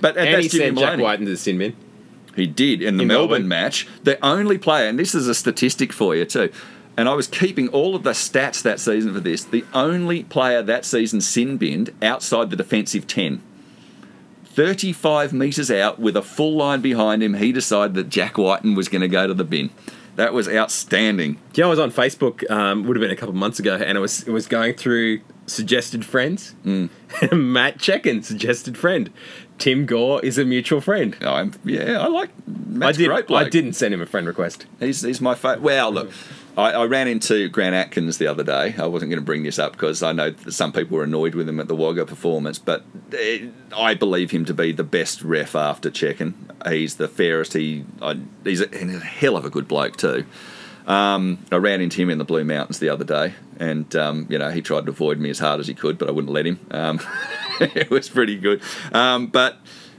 [0.00, 1.76] But and that's he Jimmy sent Jack White into the sin bin.
[2.36, 3.48] He did in the In Melbourne, Melbourne.
[3.48, 3.88] match.
[4.04, 6.52] The only player, and this is a statistic for you too,
[6.96, 9.42] and I was keeping all of the stats that season for this.
[9.44, 13.42] The only player that season sin binned outside the defensive 10.
[14.44, 18.88] 35 metres out with a full line behind him, he decided that Jack Wighton was
[18.88, 19.70] going to go to the bin.
[20.16, 21.34] That was outstanding.
[21.34, 23.58] Yeah, you know, I was on Facebook, um, would have been a couple of months
[23.58, 26.54] ago, and I was it was going through suggested friends.
[26.64, 26.88] Mm.
[27.32, 29.10] Matt Cecchin, suggested friend.
[29.58, 31.16] Tim Gore is a mutual friend.
[31.22, 33.08] I'm, yeah, I like Matt's I did.
[33.08, 33.46] great bloke.
[33.46, 34.66] I didn't send him a friend request.
[34.80, 35.62] He's, he's my favourite.
[35.62, 36.10] Well, look,
[36.56, 38.74] I, I ran into Grant Atkins the other day.
[38.78, 41.34] I wasn't going to bring this up because I know that some people were annoyed
[41.34, 45.22] with him at the Wagga performance, but eh, I believe him to be the best
[45.22, 46.34] ref after checking.
[46.68, 47.52] He's the fairest.
[47.52, 50.24] He I, he's, a, he's a hell of a good bloke too.
[50.86, 54.38] Um, I ran into him in the Blue Mountains the other day, and um, you
[54.38, 56.46] know he tried to avoid me as hard as he could, but I wouldn't let
[56.46, 56.60] him.
[56.70, 57.00] Um,
[57.74, 59.58] it was pretty good, um, but.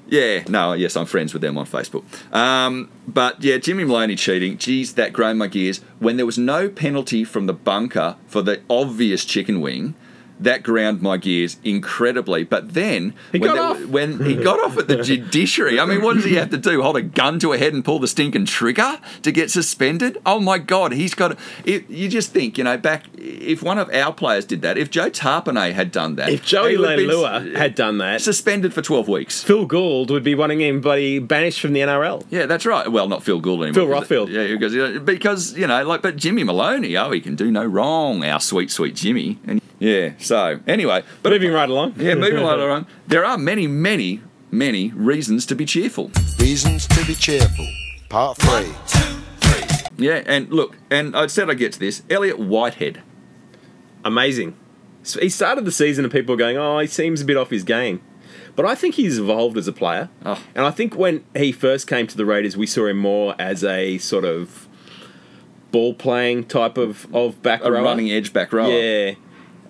[0.10, 2.06] Yeah, no, yes, I'm friends with them on Facebook.
[2.34, 4.58] Um, but yeah, Jimmy Maloney cheating.
[4.58, 5.82] Geez, that ground my gears.
[6.00, 9.96] When there was no penalty from the bunker for the obvious chicken wing,
[10.40, 12.44] that ground my gears incredibly.
[12.44, 13.90] But then He when, got there- off.
[13.90, 16.82] when he got off at the judiciary, I mean, what does he have to do?
[16.82, 20.18] Hold a gun to a head and pull the stinking trigger to get suspended?
[20.26, 21.38] Oh my God, he's got.
[21.66, 24.90] It, you just think, you know, back if one of our players did that, if
[24.92, 28.22] Joe Tapine had done that, If Joey he would have been Leilua had done that,
[28.22, 29.44] suspended for twelve weeks.
[29.44, 32.26] Phil Gould would be wanting him bloody banished from the NRL.
[32.30, 32.92] Yeah, that's right.
[32.92, 33.74] Well, not Phil Gould anymore.
[34.06, 34.30] Phil Rothfield.
[34.30, 37.50] Yeah, because you know, because you know, like, but Jimmy Maloney, oh, he can do
[37.52, 38.24] no wrong.
[38.24, 39.40] Our sweet, sweet Jimmy.
[39.48, 40.14] And yeah.
[40.20, 41.94] So anyway, but Moving right along.
[41.98, 42.86] yeah, moving right along.
[43.08, 46.12] There are many, many, many reasons to be cheerful.
[46.40, 47.68] Reasons to be cheerful.
[48.10, 48.74] Part three.
[50.00, 52.04] Yeah, and look, and I said I'd get to this.
[52.10, 53.02] Elliott Whitehead.
[54.06, 54.56] amazing.
[55.04, 57.50] So he started the season and people were going, "Oh, he seems a bit off
[57.50, 58.02] his game,"
[58.56, 60.10] But I think he's evolved as a player.
[60.26, 60.42] Oh.
[60.56, 63.64] And I think when he first came to the Raiders, we saw him more as
[63.64, 64.68] a sort of
[65.72, 67.84] ball playing type of, of back A rower.
[67.84, 68.70] running edge back rower.
[68.72, 69.14] Yeah.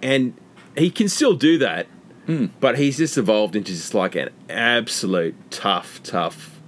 [0.02, 0.34] And
[0.78, 1.88] he can still do that,
[2.26, 2.48] Hmm.
[2.60, 6.60] but he's just evolved into just like an absolute tough, tough,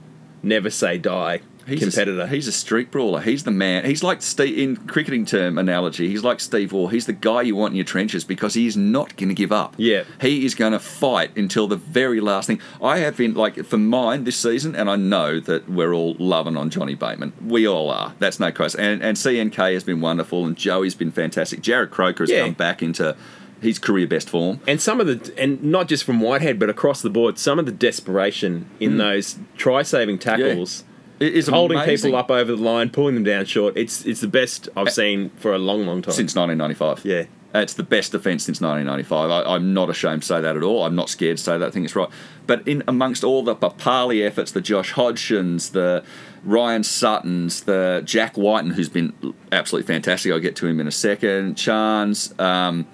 [0.42, 2.22] never say die He's competitor.
[2.22, 3.22] A, he's a street brawler.
[3.22, 3.86] He's the man.
[3.86, 6.08] He's like Steve, in cricketing term analogy.
[6.08, 6.88] He's like Steve Waugh.
[6.88, 9.52] He's the guy you want in your trenches because he is not going to give
[9.52, 9.76] up.
[9.78, 10.04] Yeah.
[10.22, 12.60] he is going to fight until the very last thing.
[12.82, 16.58] I have been like for mine this season, and I know that we're all loving
[16.58, 17.34] on Johnny Bateman.
[17.46, 18.14] We all are.
[18.20, 18.82] That's no question.
[18.82, 21.62] And and CNK has been wonderful, and Joey's been fantastic.
[21.62, 22.46] Jared Croker has Yeah.
[22.46, 23.16] come back into
[23.62, 24.60] his career best form.
[24.68, 27.66] and some of the, and not just from Whitehead, but across the board, some of
[27.66, 28.98] the desperation in hmm.
[28.98, 30.82] those try saving tackles.
[30.82, 30.89] It
[31.20, 32.10] is Holding amazing.
[32.12, 33.76] people up over the line, pulling them down short.
[33.78, 36.14] It's it's the best I've seen for a long, long time.
[36.14, 37.06] since 1995.
[37.06, 37.26] Yeah.
[37.52, 39.32] It's the best defence since 1995.
[39.32, 40.84] I, I'm not ashamed to say that at all.
[40.86, 41.68] I'm not scared to say that.
[41.68, 42.08] I think it's right.
[42.46, 46.04] But in amongst all the Papalii efforts, the Josh Hodgsons, the
[46.44, 49.14] Ryan Suttons, the Jack Wighton, who's been
[49.52, 50.32] absolutely fantastic.
[50.32, 51.56] I'll get to him in a second.
[51.56, 52.86] Chance, um,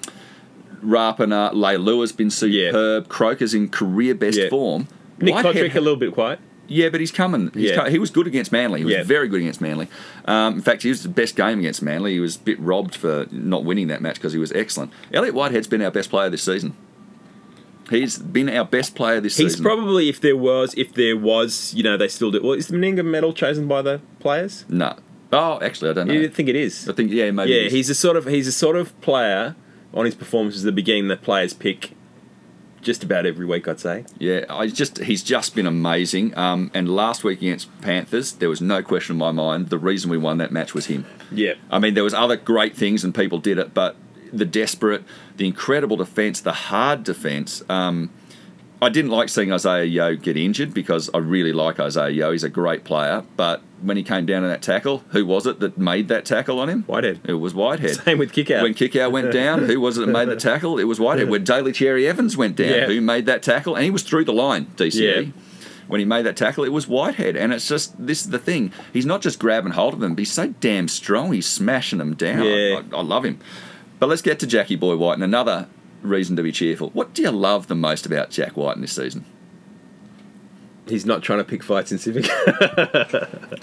[0.84, 3.08] Rapana, Leilua's been superb.
[3.10, 4.50] Croker's in career best Yeah.
[4.50, 4.88] form.
[5.20, 6.40] Nick Whitehead Cotric a little bit quiet.
[6.68, 7.52] Yeah, but he's coming.
[7.54, 7.84] He's Yeah.
[7.84, 8.80] co- he was good against Manly.
[8.80, 9.04] He was Yeah.
[9.04, 9.88] very good against Manly.
[10.26, 12.14] Um, in fact, he was the best game against Manly.
[12.14, 14.92] He was a bit robbed for not winning that match because he was excellent.
[15.14, 16.74] Elliott Whitehead's been our best player this season.
[17.90, 19.60] He's been our best player this He's season.
[19.60, 22.42] He's probably if there was if there was you know they still do.
[22.42, 24.66] Well, is the Meninga medal chosen by the players?
[24.70, 24.96] no.
[25.34, 26.14] Oh, actually, I don't know.
[26.14, 26.88] You think it is?
[26.88, 27.52] I think yeah, maybe.
[27.52, 29.56] yeah, he's a sort of he's a sort of player
[29.94, 31.92] on his performances at the beginning that players pick
[32.86, 33.68] just about every week.
[33.68, 34.06] I'd say.
[34.18, 36.38] Yeah, I just he's just been amazing.
[36.38, 40.10] Um, and last week against Panthers, there was no question in my mind the reason
[40.10, 41.06] we won that match was him.
[41.32, 41.56] Yeah.
[41.70, 43.96] I mean, there was other great things and people did it, but
[44.32, 45.04] the desperate,
[45.38, 47.64] the incredible defence, the hard defence.
[47.68, 48.12] Um,
[48.82, 52.32] I didn't like seeing Isaiah Yeo get injured because I really like Isaiah Yeo.
[52.32, 55.60] He's a great player, but when he came down in that tackle, who was it
[55.62, 56.84] that made that tackle on him?
[56.84, 57.22] Whitehead.
[57.24, 57.96] It was Whitehead.
[57.96, 58.64] Same with kick out.
[58.64, 60.78] When Kikau went down, who was it that made the tackle?
[60.78, 61.30] It was Whitehead.
[61.30, 62.86] When Daly Cherry Evans went down, Yeah.
[62.88, 63.76] who made that tackle?
[63.76, 65.26] And he was through the line, DCE.
[65.26, 65.32] Yeah.
[65.88, 67.36] When he made that tackle, it was Whitehead.
[67.38, 68.72] And it's just, this is the thing.
[68.92, 71.32] He's not just grabbing hold of them, but he's so damn strong.
[71.32, 72.44] He's smashing them down.
[72.44, 72.82] Yeah.
[72.92, 73.40] I, I love him.
[74.00, 75.68] But let's get to Jackie Boy White and another
[76.08, 76.90] reason to be cheerful.
[76.92, 79.26] What do you love the most about Jack White in this season?
[80.88, 82.28] He's not trying to pick fights in Civic.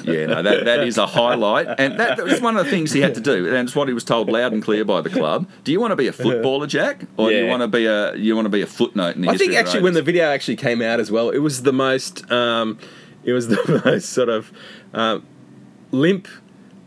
[0.05, 2.92] Yeah, no, that, that is a highlight, and that, that was one of the things
[2.92, 5.11] he had to do, and it's what he was told loud and clear by the
[5.11, 5.48] club.
[5.62, 8.16] Do you want to be a footballer, Jack, or do you want to be a
[8.16, 10.57] you want to be a footnote in the I think actually when the video actually
[10.57, 12.78] came out as well, it was the most, um,
[13.22, 14.50] it was the most sort of
[14.92, 15.24] um,
[15.92, 16.26] limp,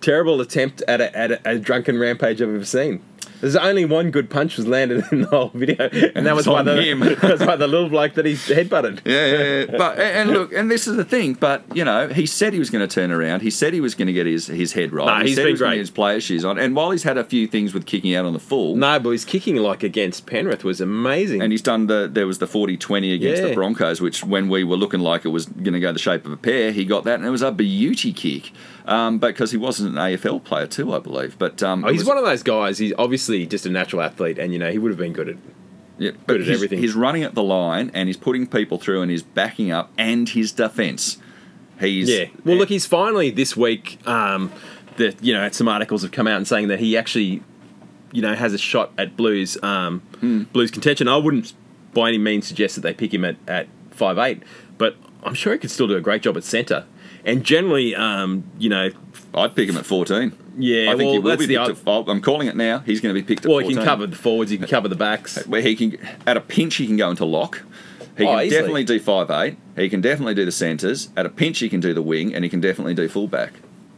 [0.02, 3.02] terrible attempt at a, at a, a drunken rampage I've ever seen.
[3.42, 6.64] There's only one good punch was landed in the whole video, and, that was by
[6.64, 7.00] the him.
[7.02, 9.02] that was by the little bloke that he headbutted.
[9.06, 9.78] Yeah, yeah, yeah.
[9.78, 11.34] but and and look, and this is the thing.
[11.34, 13.42] But you know, he said he was going to turn around.
[13.42, 15.06] He said he was going to get his, his head right.
[15.06, 15.78] Nah, he he's said been he was great.
[15.80, 16.58] his player shoes on.
[16.58, 19.10] And while he's had a few things with kicking out on the full, No, but
[19.12, 21.42] his kicking like against Penrith was amazing.
[21.42, 23.50] and he's done the there was the 40-20 against Yeah.
[23.50, 26.26] the Broncos, which when we were looking like it was going to go the shape
[26.26, 28.52] of a pear, he got that, and it was a beauty kick.
[28.88, 31.40] Um, because he wasn't an AFL player too, I believe.
[31.40, 32.78] But um, oh, he's was- one of those guys.
[32.78, 35.36] He's obviously just a natural athlete, and you know he would have been good at.
[35.98, 36.80] Yeah, good but at everything.
[36.80, 40.28] He's running at the line and he's putting people through and he's backing up and
[40.28, 41.18] his defence.
[41.80, 42.26] He's Yeah.
[42.44, 44.06] Well, look, he's finally this week.
[44.06, 44.52] Um,
[44.98, 47.44] that you know, some articles have come out and saying that he actually,
[48.12, 50.44] you know, has a shot at Blues um, Hmm.
[50.44, 51.08] Blues contention.
[51.08, 51.54] I wouldn't
[51.94, 54.44] by any means suggest that they pick him at at five eight,
[54.78, 56.86] but I'm sure he could still do a great job at centre.
[57.26, 58.92] And generally, um, you know,
[59.34, 60.32] I'd pick him at fourteen.
[60.58, 61.82] Yeah, I think well, he will be the picked.
[61.86, 62.80] oh, I'm calling it now.
[62.80, 64.88] He's going to be picked at well, he can cover the forwards, he can cover
[64.88, 65.46] the backs.
[65.48, 67.62] Where he can, at a pinch, he can go into lock.
[68.18, 68.50] He Oh, can easily.
[68.50, 69.58] definitely do five eight.
[69.76, 71.10] He can definitely do the centres.
[71.18, 73.54] At a pinch, he can do the wing, and he can definitely do fullback.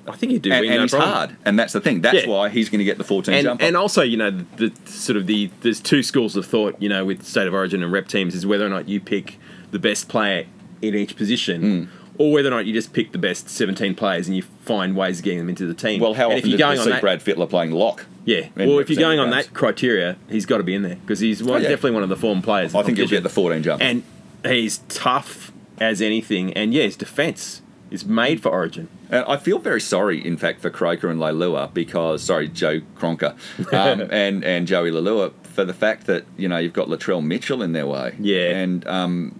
[0.07, 0.51] I think he'd do.
[0.51, 1.11] And, wing, and no he's problem.
[1.11, 2.01] hard, and that's the thing.
[2.01, 2.29] That's Yeah.
[2.29, 3.63] why he's going to get the 14 and, jumper.
[3.63, 6.87] and also, you know, the, the sort of the there's two schools of thought, you
[6.89, 9.37] know, with state of origin and rep teams is whether or not you pick
[9.71, 10.45] the best player
[10.81, 12.06] in each position, Hmm.
[12.17, 15.19] Or whether or not you just pick the best 17 players and you find ways
[15.19, 15.99] of getting them into the team.
[16.01, 18.06] well, how and often if you're going see on that, Brad Fittler playing lock?
[18.25, 18.49] yeah.
[18.56, 21.43] Well, if you're going on that criteria, he's got to be in there because he's
[21.43, 21.69] one, Oh, yeah.
[21.69, 22.73] definitely one of the form players.
[22.75, 23.84] I think he'll get the 14 jumper.
[23.84, 24.03] and
[24.43, 28.89] he's tough as anything, and yeah, his defense is made for Origin.
[29.10, 33.32] And I feel very sorry, in fact, for Croker and Leilua because, sorry, Joe Cronker
[33.71, 37.63] um, and, and Joey Leilua for the fact that, you know, you've got Latrell Mitchell
[37.63, 38.15] in their way.
[38.19, 38.49] Yeah.
[38.58, 39.39] And um,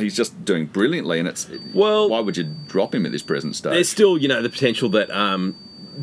[0.00, 1.18] he's just doing brilliantly.
[1.18, 3.72] And it's, Well- why would you drop him at this present stage?
[3.72, 5.54] There's still, you know, the potential that um,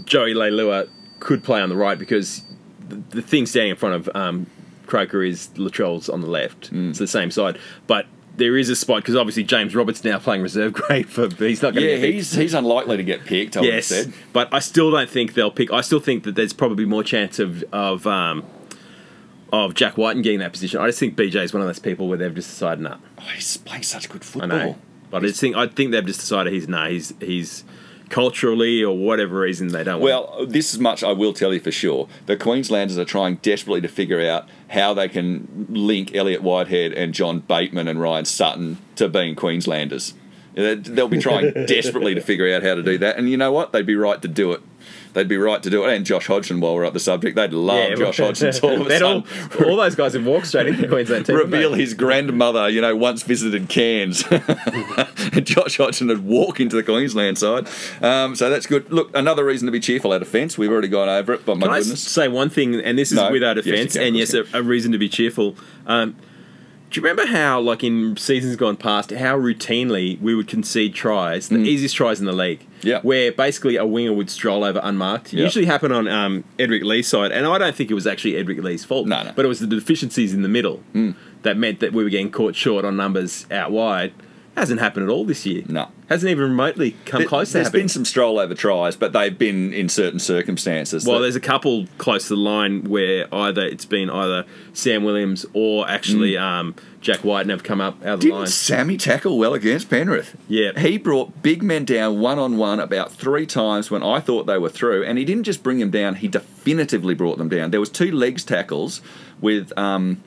[0.06, 2.44] Joey Leilua could play on the right because
[2.88, 4.48] the, the thing standing in front of um,
[4.86, 6.72] Croker is Latrell's on the left.
[6.74, 6.90] Mm.
[6.92, 7.58] It's the same side.
[7.88, 8.06] But
[8.38, 11.28] there is a spot because obviously James Roberts now playing reserve grade for.
[11.34, 12.14] He's not going to Yeah, get picked.
[12.16, 13.56] he's he's unlikely to get picked.
[13.56, 14.14] I would have Yes, said.
[14.34, 15.72] but I still don't think they'll pick.
[15.72, 18.44] I still think that there's probably more chance of of um,
[19.54, 20.80] of Jack Wighton getting that position.
[20.82, 23.24] I just think BJ is one of those people where they've just decided, nah, Oh,
[23.36, 24.52] he's playing such good football.
[24.52, 24.76] I know.
[25.12, 27.64] But I just think I think they've just decided he's nah, he's he's
[28.10, 30.00] culturally or whatever reason they don't.
[30.02, 32.08] want Well, this is much I will tell you for sure.
[32.26, 37.14] The Queenslanders are trying desperately to figure out how they can link Elliott Whitehead and
[37.14, 40.14] John Bateman and Ryan Sutton to being Queenslanders.
[40.56, 43.72] They'll be trying desperately to figure out how to do that, and you know what?
[43.74, 44.62] They'd be right to do it.
[45.14, 45.94] They'd be right to do it.
[45.96, 48.86] And Josh Hodgson, while we're at the subject, they'd love Yeah, Josh Hodgson all of
[48.88, 51.38] a They'd all, sudden all those guys have walked straight into the Queensland team.
[51.38, 51.80] reveal mate.
[51.80, 54.26] his grandmother, you know, once visited Cairns.
[54.30, 57.68] and Josh Hodgson would walk into the Queensland side.
[58.02, 58.92] Um, so that's good.
[58.92, 60.58] Look, another reason to be cheerful out of fence.
[60.58, 62.02] We've already gone over it, but my Can I goodness.
[62.04, 63.32] say one thing, and this is No.
[63.32, 65.56] without Yes, you offence, can, and yes, a, a reason to be cheerful.
[65.88, 66.18] Um,
[66.96, 71.50] do you remember how, like in seasons gone past, how routinely we would concede tries,
[71.50, 72.62] the easiest tries in the league?
[72.62, 72.66] Mm.
[72.84, 73.00] Yeah.
[73.02, 75.34] Where basically a winger would stroll over unmarked.
[75.34, 75.44] It Yeah.
[75.44, 78.64] usually happened on um, Edrick Lee's side, and I don't think it was actually Edrick
[78.64, 79.08] Lee's fault.
[79.08, 79.34] No, no.
[79.36, 81.16] But it was the deficiencies in the middle Mm.
[81.42, 84.14] that meant that we were getting caught short on numbers out wide.
[84.56, 85.64] Hasn't happened at all this year.
[85.68, 85.90] No.
[86.10, 87.84] Hasn't even remotely come There- close to There's happening.
[87.84, 91.06] been some stroll over tries, but they've been in certain circumstances.
[91.06, 95.04] Well, that- there's a couple close to the line where either it's been either Sam
[95.04, 98.30] Williams or actually um, Jack Wighton have come up out of the Mm.
[98.30, 98.48] Didn't line.
[98.48, 100.38] Sammy tackle well against Penrith?
[100.48, 100.80] Yeah.
[100.80, 104.58] He brought big men down one on one about three times when I thought they
[104.58, 107.72] were through, and he didn't just bring them down, he definitively brought them down.
[107.72, 109.02] There was two legs tackles
[109.42, 110.22] with um,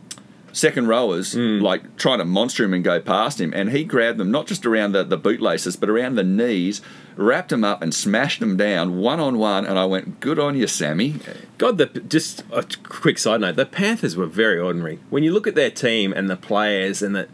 [0.52, 1.60] second rowers Hmm.
[1.60, 4.64] like trying to monster him and go past him, and he grabbed them not just
[4.66, 6.80] around the, the bootlaces, but around the knees,
[7.16, 10.56] wrapped them up and smashed them down one on one, and I went, good on
[10.56, 11.16] you, Sammy.
[11.58, 14.98] God, the, just a quick side note: the Panthers were very ordinary.
[15.10, 17.28] When you look at their team and the players and the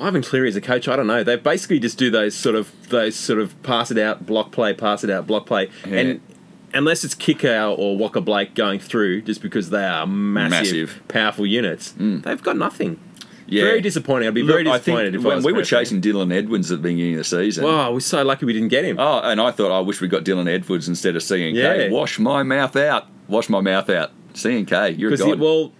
[0.00, 1.22] Ivan Cleary as a coach, I don't know.
[1.22, 4.72] They basically just do those sort of those sort of pass it out, block play,
[4.72, 5.96] pass it out, block play, Yeah.
[5.98, 6.20] and
[6.74, 11.02] unless it's Kikau or Waqa Blake going through, just because they are massive, Massive.
[11.04, 11.08] Mm.
[11.08, 12.98] powerful units, they've got nothing.
[13.46, 13.64] Yeah.
[13.64, 14.28] Very disappointing.
[14.28, 16.78] I'd be Look, very disappointed if I when was we were chasing Dylan Edwards at
[16.78, 17.64] the beginning of the season.
[17.64, 18.98] Wow, we're so lucky we didn't get him.
[18.98, 21.90] Oh, and I thought I wish we got Dylan Edwards instead of C and K.
[21.90, 23.08] Wash my mouth out.
[23.28, 24.10] Wash my mouth out.
[24.32, 24.90] C and K.
[24.92, 25.38] You're a god.
[25.38, 25.72] well,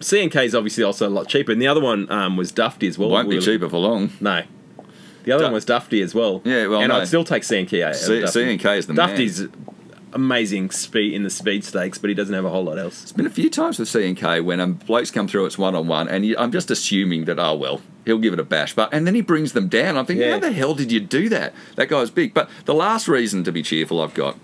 [0.00, 2.52] C and K is obviously also a lot cheaper, and the other one um, was
[2.52, 3.08] Dufty as well.
[3.08, 4.10] Won't be We were- cheaper for long.
[4.20, 4.42] No,
[5.22, 6.42] the other Du- one was Dufty as well.
[6.44, 6.96] Yeah, well, and no.
[7.00, 7.90] I'd still take C and K.
[7.94, 9.16] c&k is the man.
[10.14, 13.02] Amazing speed in the speed stakes, but he doesn't have a whole lot else.
[13.02, 15.58] It's been a few times with C and K when um, blokes come through, it's
[15.58, 18.44] one on one, and you, I'm just assuming that oh well, he'll give it a
[18.44, 19.96] bash, but and then he brings them down.
[19.96, 20.34] I'm thinking, Yeah.
[20.34, 21.52] how the hell did you do that?
[21.74, 22.32] That guy's big.
[22.32, 24.38] But the last reason to be cheerful I've got,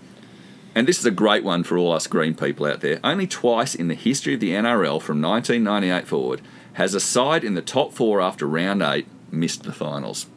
[0.75, 2.99] and this is a great one for all us green people out there.
[3.03, 6.41] Only twice in the history of the NRL from 1998 forward
[6.73, 10.27] has a side in the top four after round eight missed the finals.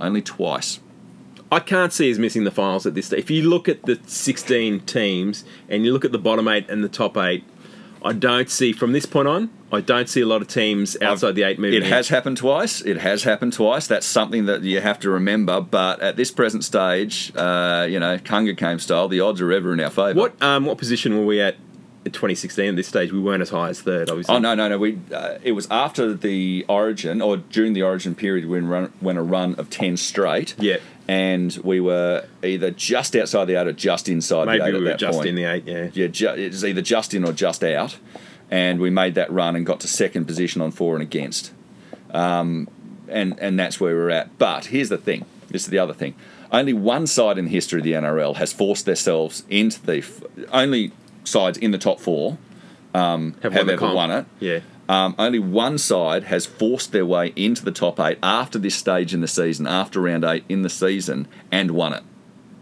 [0.00, 0.80] Only twice.
[1.52, 3.18] I can't see us missing the finals at this stage.
[3.18, 6.84] If you look at the 16 teams and you look at the bottom eight and
[6.84, 7.44] the top eight,
[8.02, 9.50] I don't see from this point on.
[9.72, 11.82] I don't see a lot of teams outside the eight moving.
[11.82, 12.80] It has happened twice.
[12.80, 13.86] It has happened twice.
[13.86, 15.60] That's something that you have to remember.
[15.60, 19.06] But at this present stage, uh, you know, Hunger Games style.
[19.08, 20.18] The odds are ever in our favour.
[20.18, 21.56] What um, what position were we at
[22.04, 22.70] in 2016?
[22.70, 24.10] At this stage, we weren't as high as third.
[24.10, 24.34] Obviously.
[24.34, 24.78] Oh no, no, no.
[24.78, 29.16] We uh, it was after the Origin or during the Origin period when run when
[29.16, 30.54] a run of ten straight.
[30.58, 30.78] Yeah.
[31.10, 34.76] And we were either just outside the eight or just inside the Maybe eight we
[34.76, 35.28] at were that just point.
[35.28, 35.64] in the eight.
[35.66, 35.88] Yeah.
[35.92, 37.96] yeah, ju- it was either just in or just out,
[38.48, 41.52] and we made that run and got to second position on for and against,
[42.12, 42.68] um,
[43.08, 44.38] and and that's where we're at.
[44.38, 46.14] But here's the thing: this is the other thing.
[46.52, 50.20] Only one side in the history of the NRL has forced themselves into the f-
[50.52, 50.92] only
[51.24, 52.38] sides in the top four
[52.94, 54.26] Have, have won ever won it.
[54.40, 54.60] Yeah.
[54.90, 59.14] Um, only one side has forced their way into the top eight after this stage
[59.14, 62.02] in the season, after round eight in the season, and won it.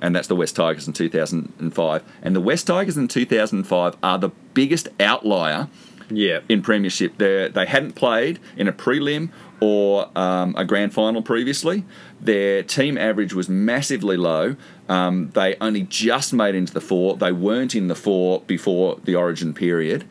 [0.02, 2.02] And that's the West Tigers in 2005.
[2.22, 5.68] And the West Tigers in 2005 are the biggest outlier
[6.10, 6.40] Yeah.
[6.50, 7.16] in Premiership.
[7.16, 11.85] They're, they hadn't played in a prelim or um, a grand final previously.
[12.20, 14.56] Their team average was massively low.
[14.87, 17.16] Um, they only just made into the four.
[17.16, 20.04] They weren't in the four before the Origin period.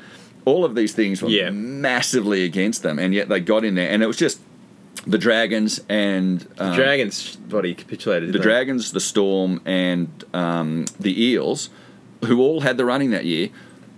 [0.48, 1.50] All of these things were Yeah.
[1.50, 3.90] massively against them, and yet they got in there.
[3.90, 4.40] And it was just
[5.06, 8.30] the Dragons and um, Dragons body capitulated.
[8.34, 8.44] the they?
[8.44, 11.70] Dragons, the Storm, and um, the Eels,
[12.26, 13.50] who all had the running that year,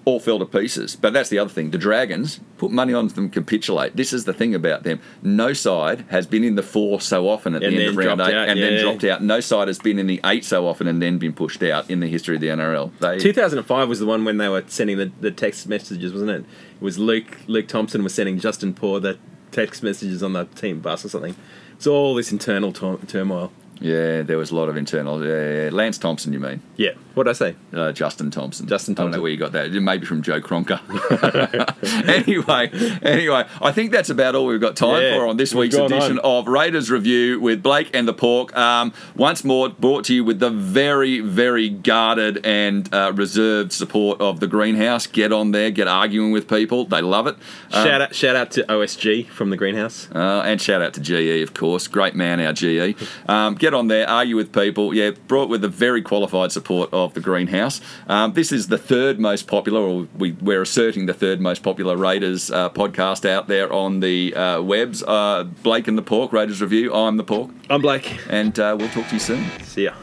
[0.10, 0.96] all fell to pieces.
[0.96, 1.70] But that's the other thing.
[1.72, 3.96] The Dragons put money on them capitulate.
[3.96, 5.00] This is the thing about them.
[5.22, 8.22] No side has been in the four so often at And the end of round
[8.22, 8.70] eight out, and yeah.
[8.70, 9.24] then dropped out.
[9.24, 12.00] No side has been in the eight so often and then been pushed out in
[12.00, 12.92] the history of the NRL.
[13.00, 16.40] They 2005 was the one when they were sending the, the text messages, wasn't it?
[16.42, 19.18] It was Luke Luke Thompson was sending Justin Poore the
[19.52, 21.36] text messages on the team bus or something.
[21.74, 23.52] It's all this internal tur- turmoil.
[23.82, 25.26] Yeah, there was a lot of internal.
[25.26, 25.70] Yeah.
[25.72, 26.62] Lance Thompson, you mean?
[26.76, 26.92] Yeah.
[27.14, 27.56] What did I say?
[27.74, 28.68] Uh, Justin Thompson.
[28.68, 29.22] Justin I don't know Thompson.
[29.24, 29.72] where you got that.
[29.72, 30.80] Maybe from Joe Cronker.
[32.08, 32.70] anyway,
[33.02, 36.20] anyway, I think that's about all we've got time Yeah, for on this week's edition
[36.20, 36.40] on.
[36.40, 38.56] of Raiders Review with Blake and the Pork.
[38.56, 44.22] Um, once more, brought to you with the very, very guarded and uh, reserved support
[44.22, 45.08] of the Greenhouse.
[45.08, 46.86] Get on there, get arguing with people.
[46.86, 47.36] They love it.
[47.72, 50.10] Um, shout out, shout out to OSG from the greenhouse.
[50.14, 51.88] uh, and shout out to GE, of course.
[51.88, 52.96] Great man, our GE.
[53.28, 54.94] Um, get on there, argue with people.
[54.94, 57.82] Yeah, brought with the very qualified support of the Greenhouse.
[58.08, 61.96] Um, this is the third most popular, or we, we're asserting the third most popular
[61.98, 65.04] Raiders uh, podcast out there on the uh, webs.
[65.04, 66.94] Uh, Blake and the Pork, Raiders Review.
[66.94, 67.52] I'm the Pork.
[67.70, 68.18] I'm Blake.
[68.30, 69.46] And uh, we'll talk to you soon.
[69.64, 69.94] See ya.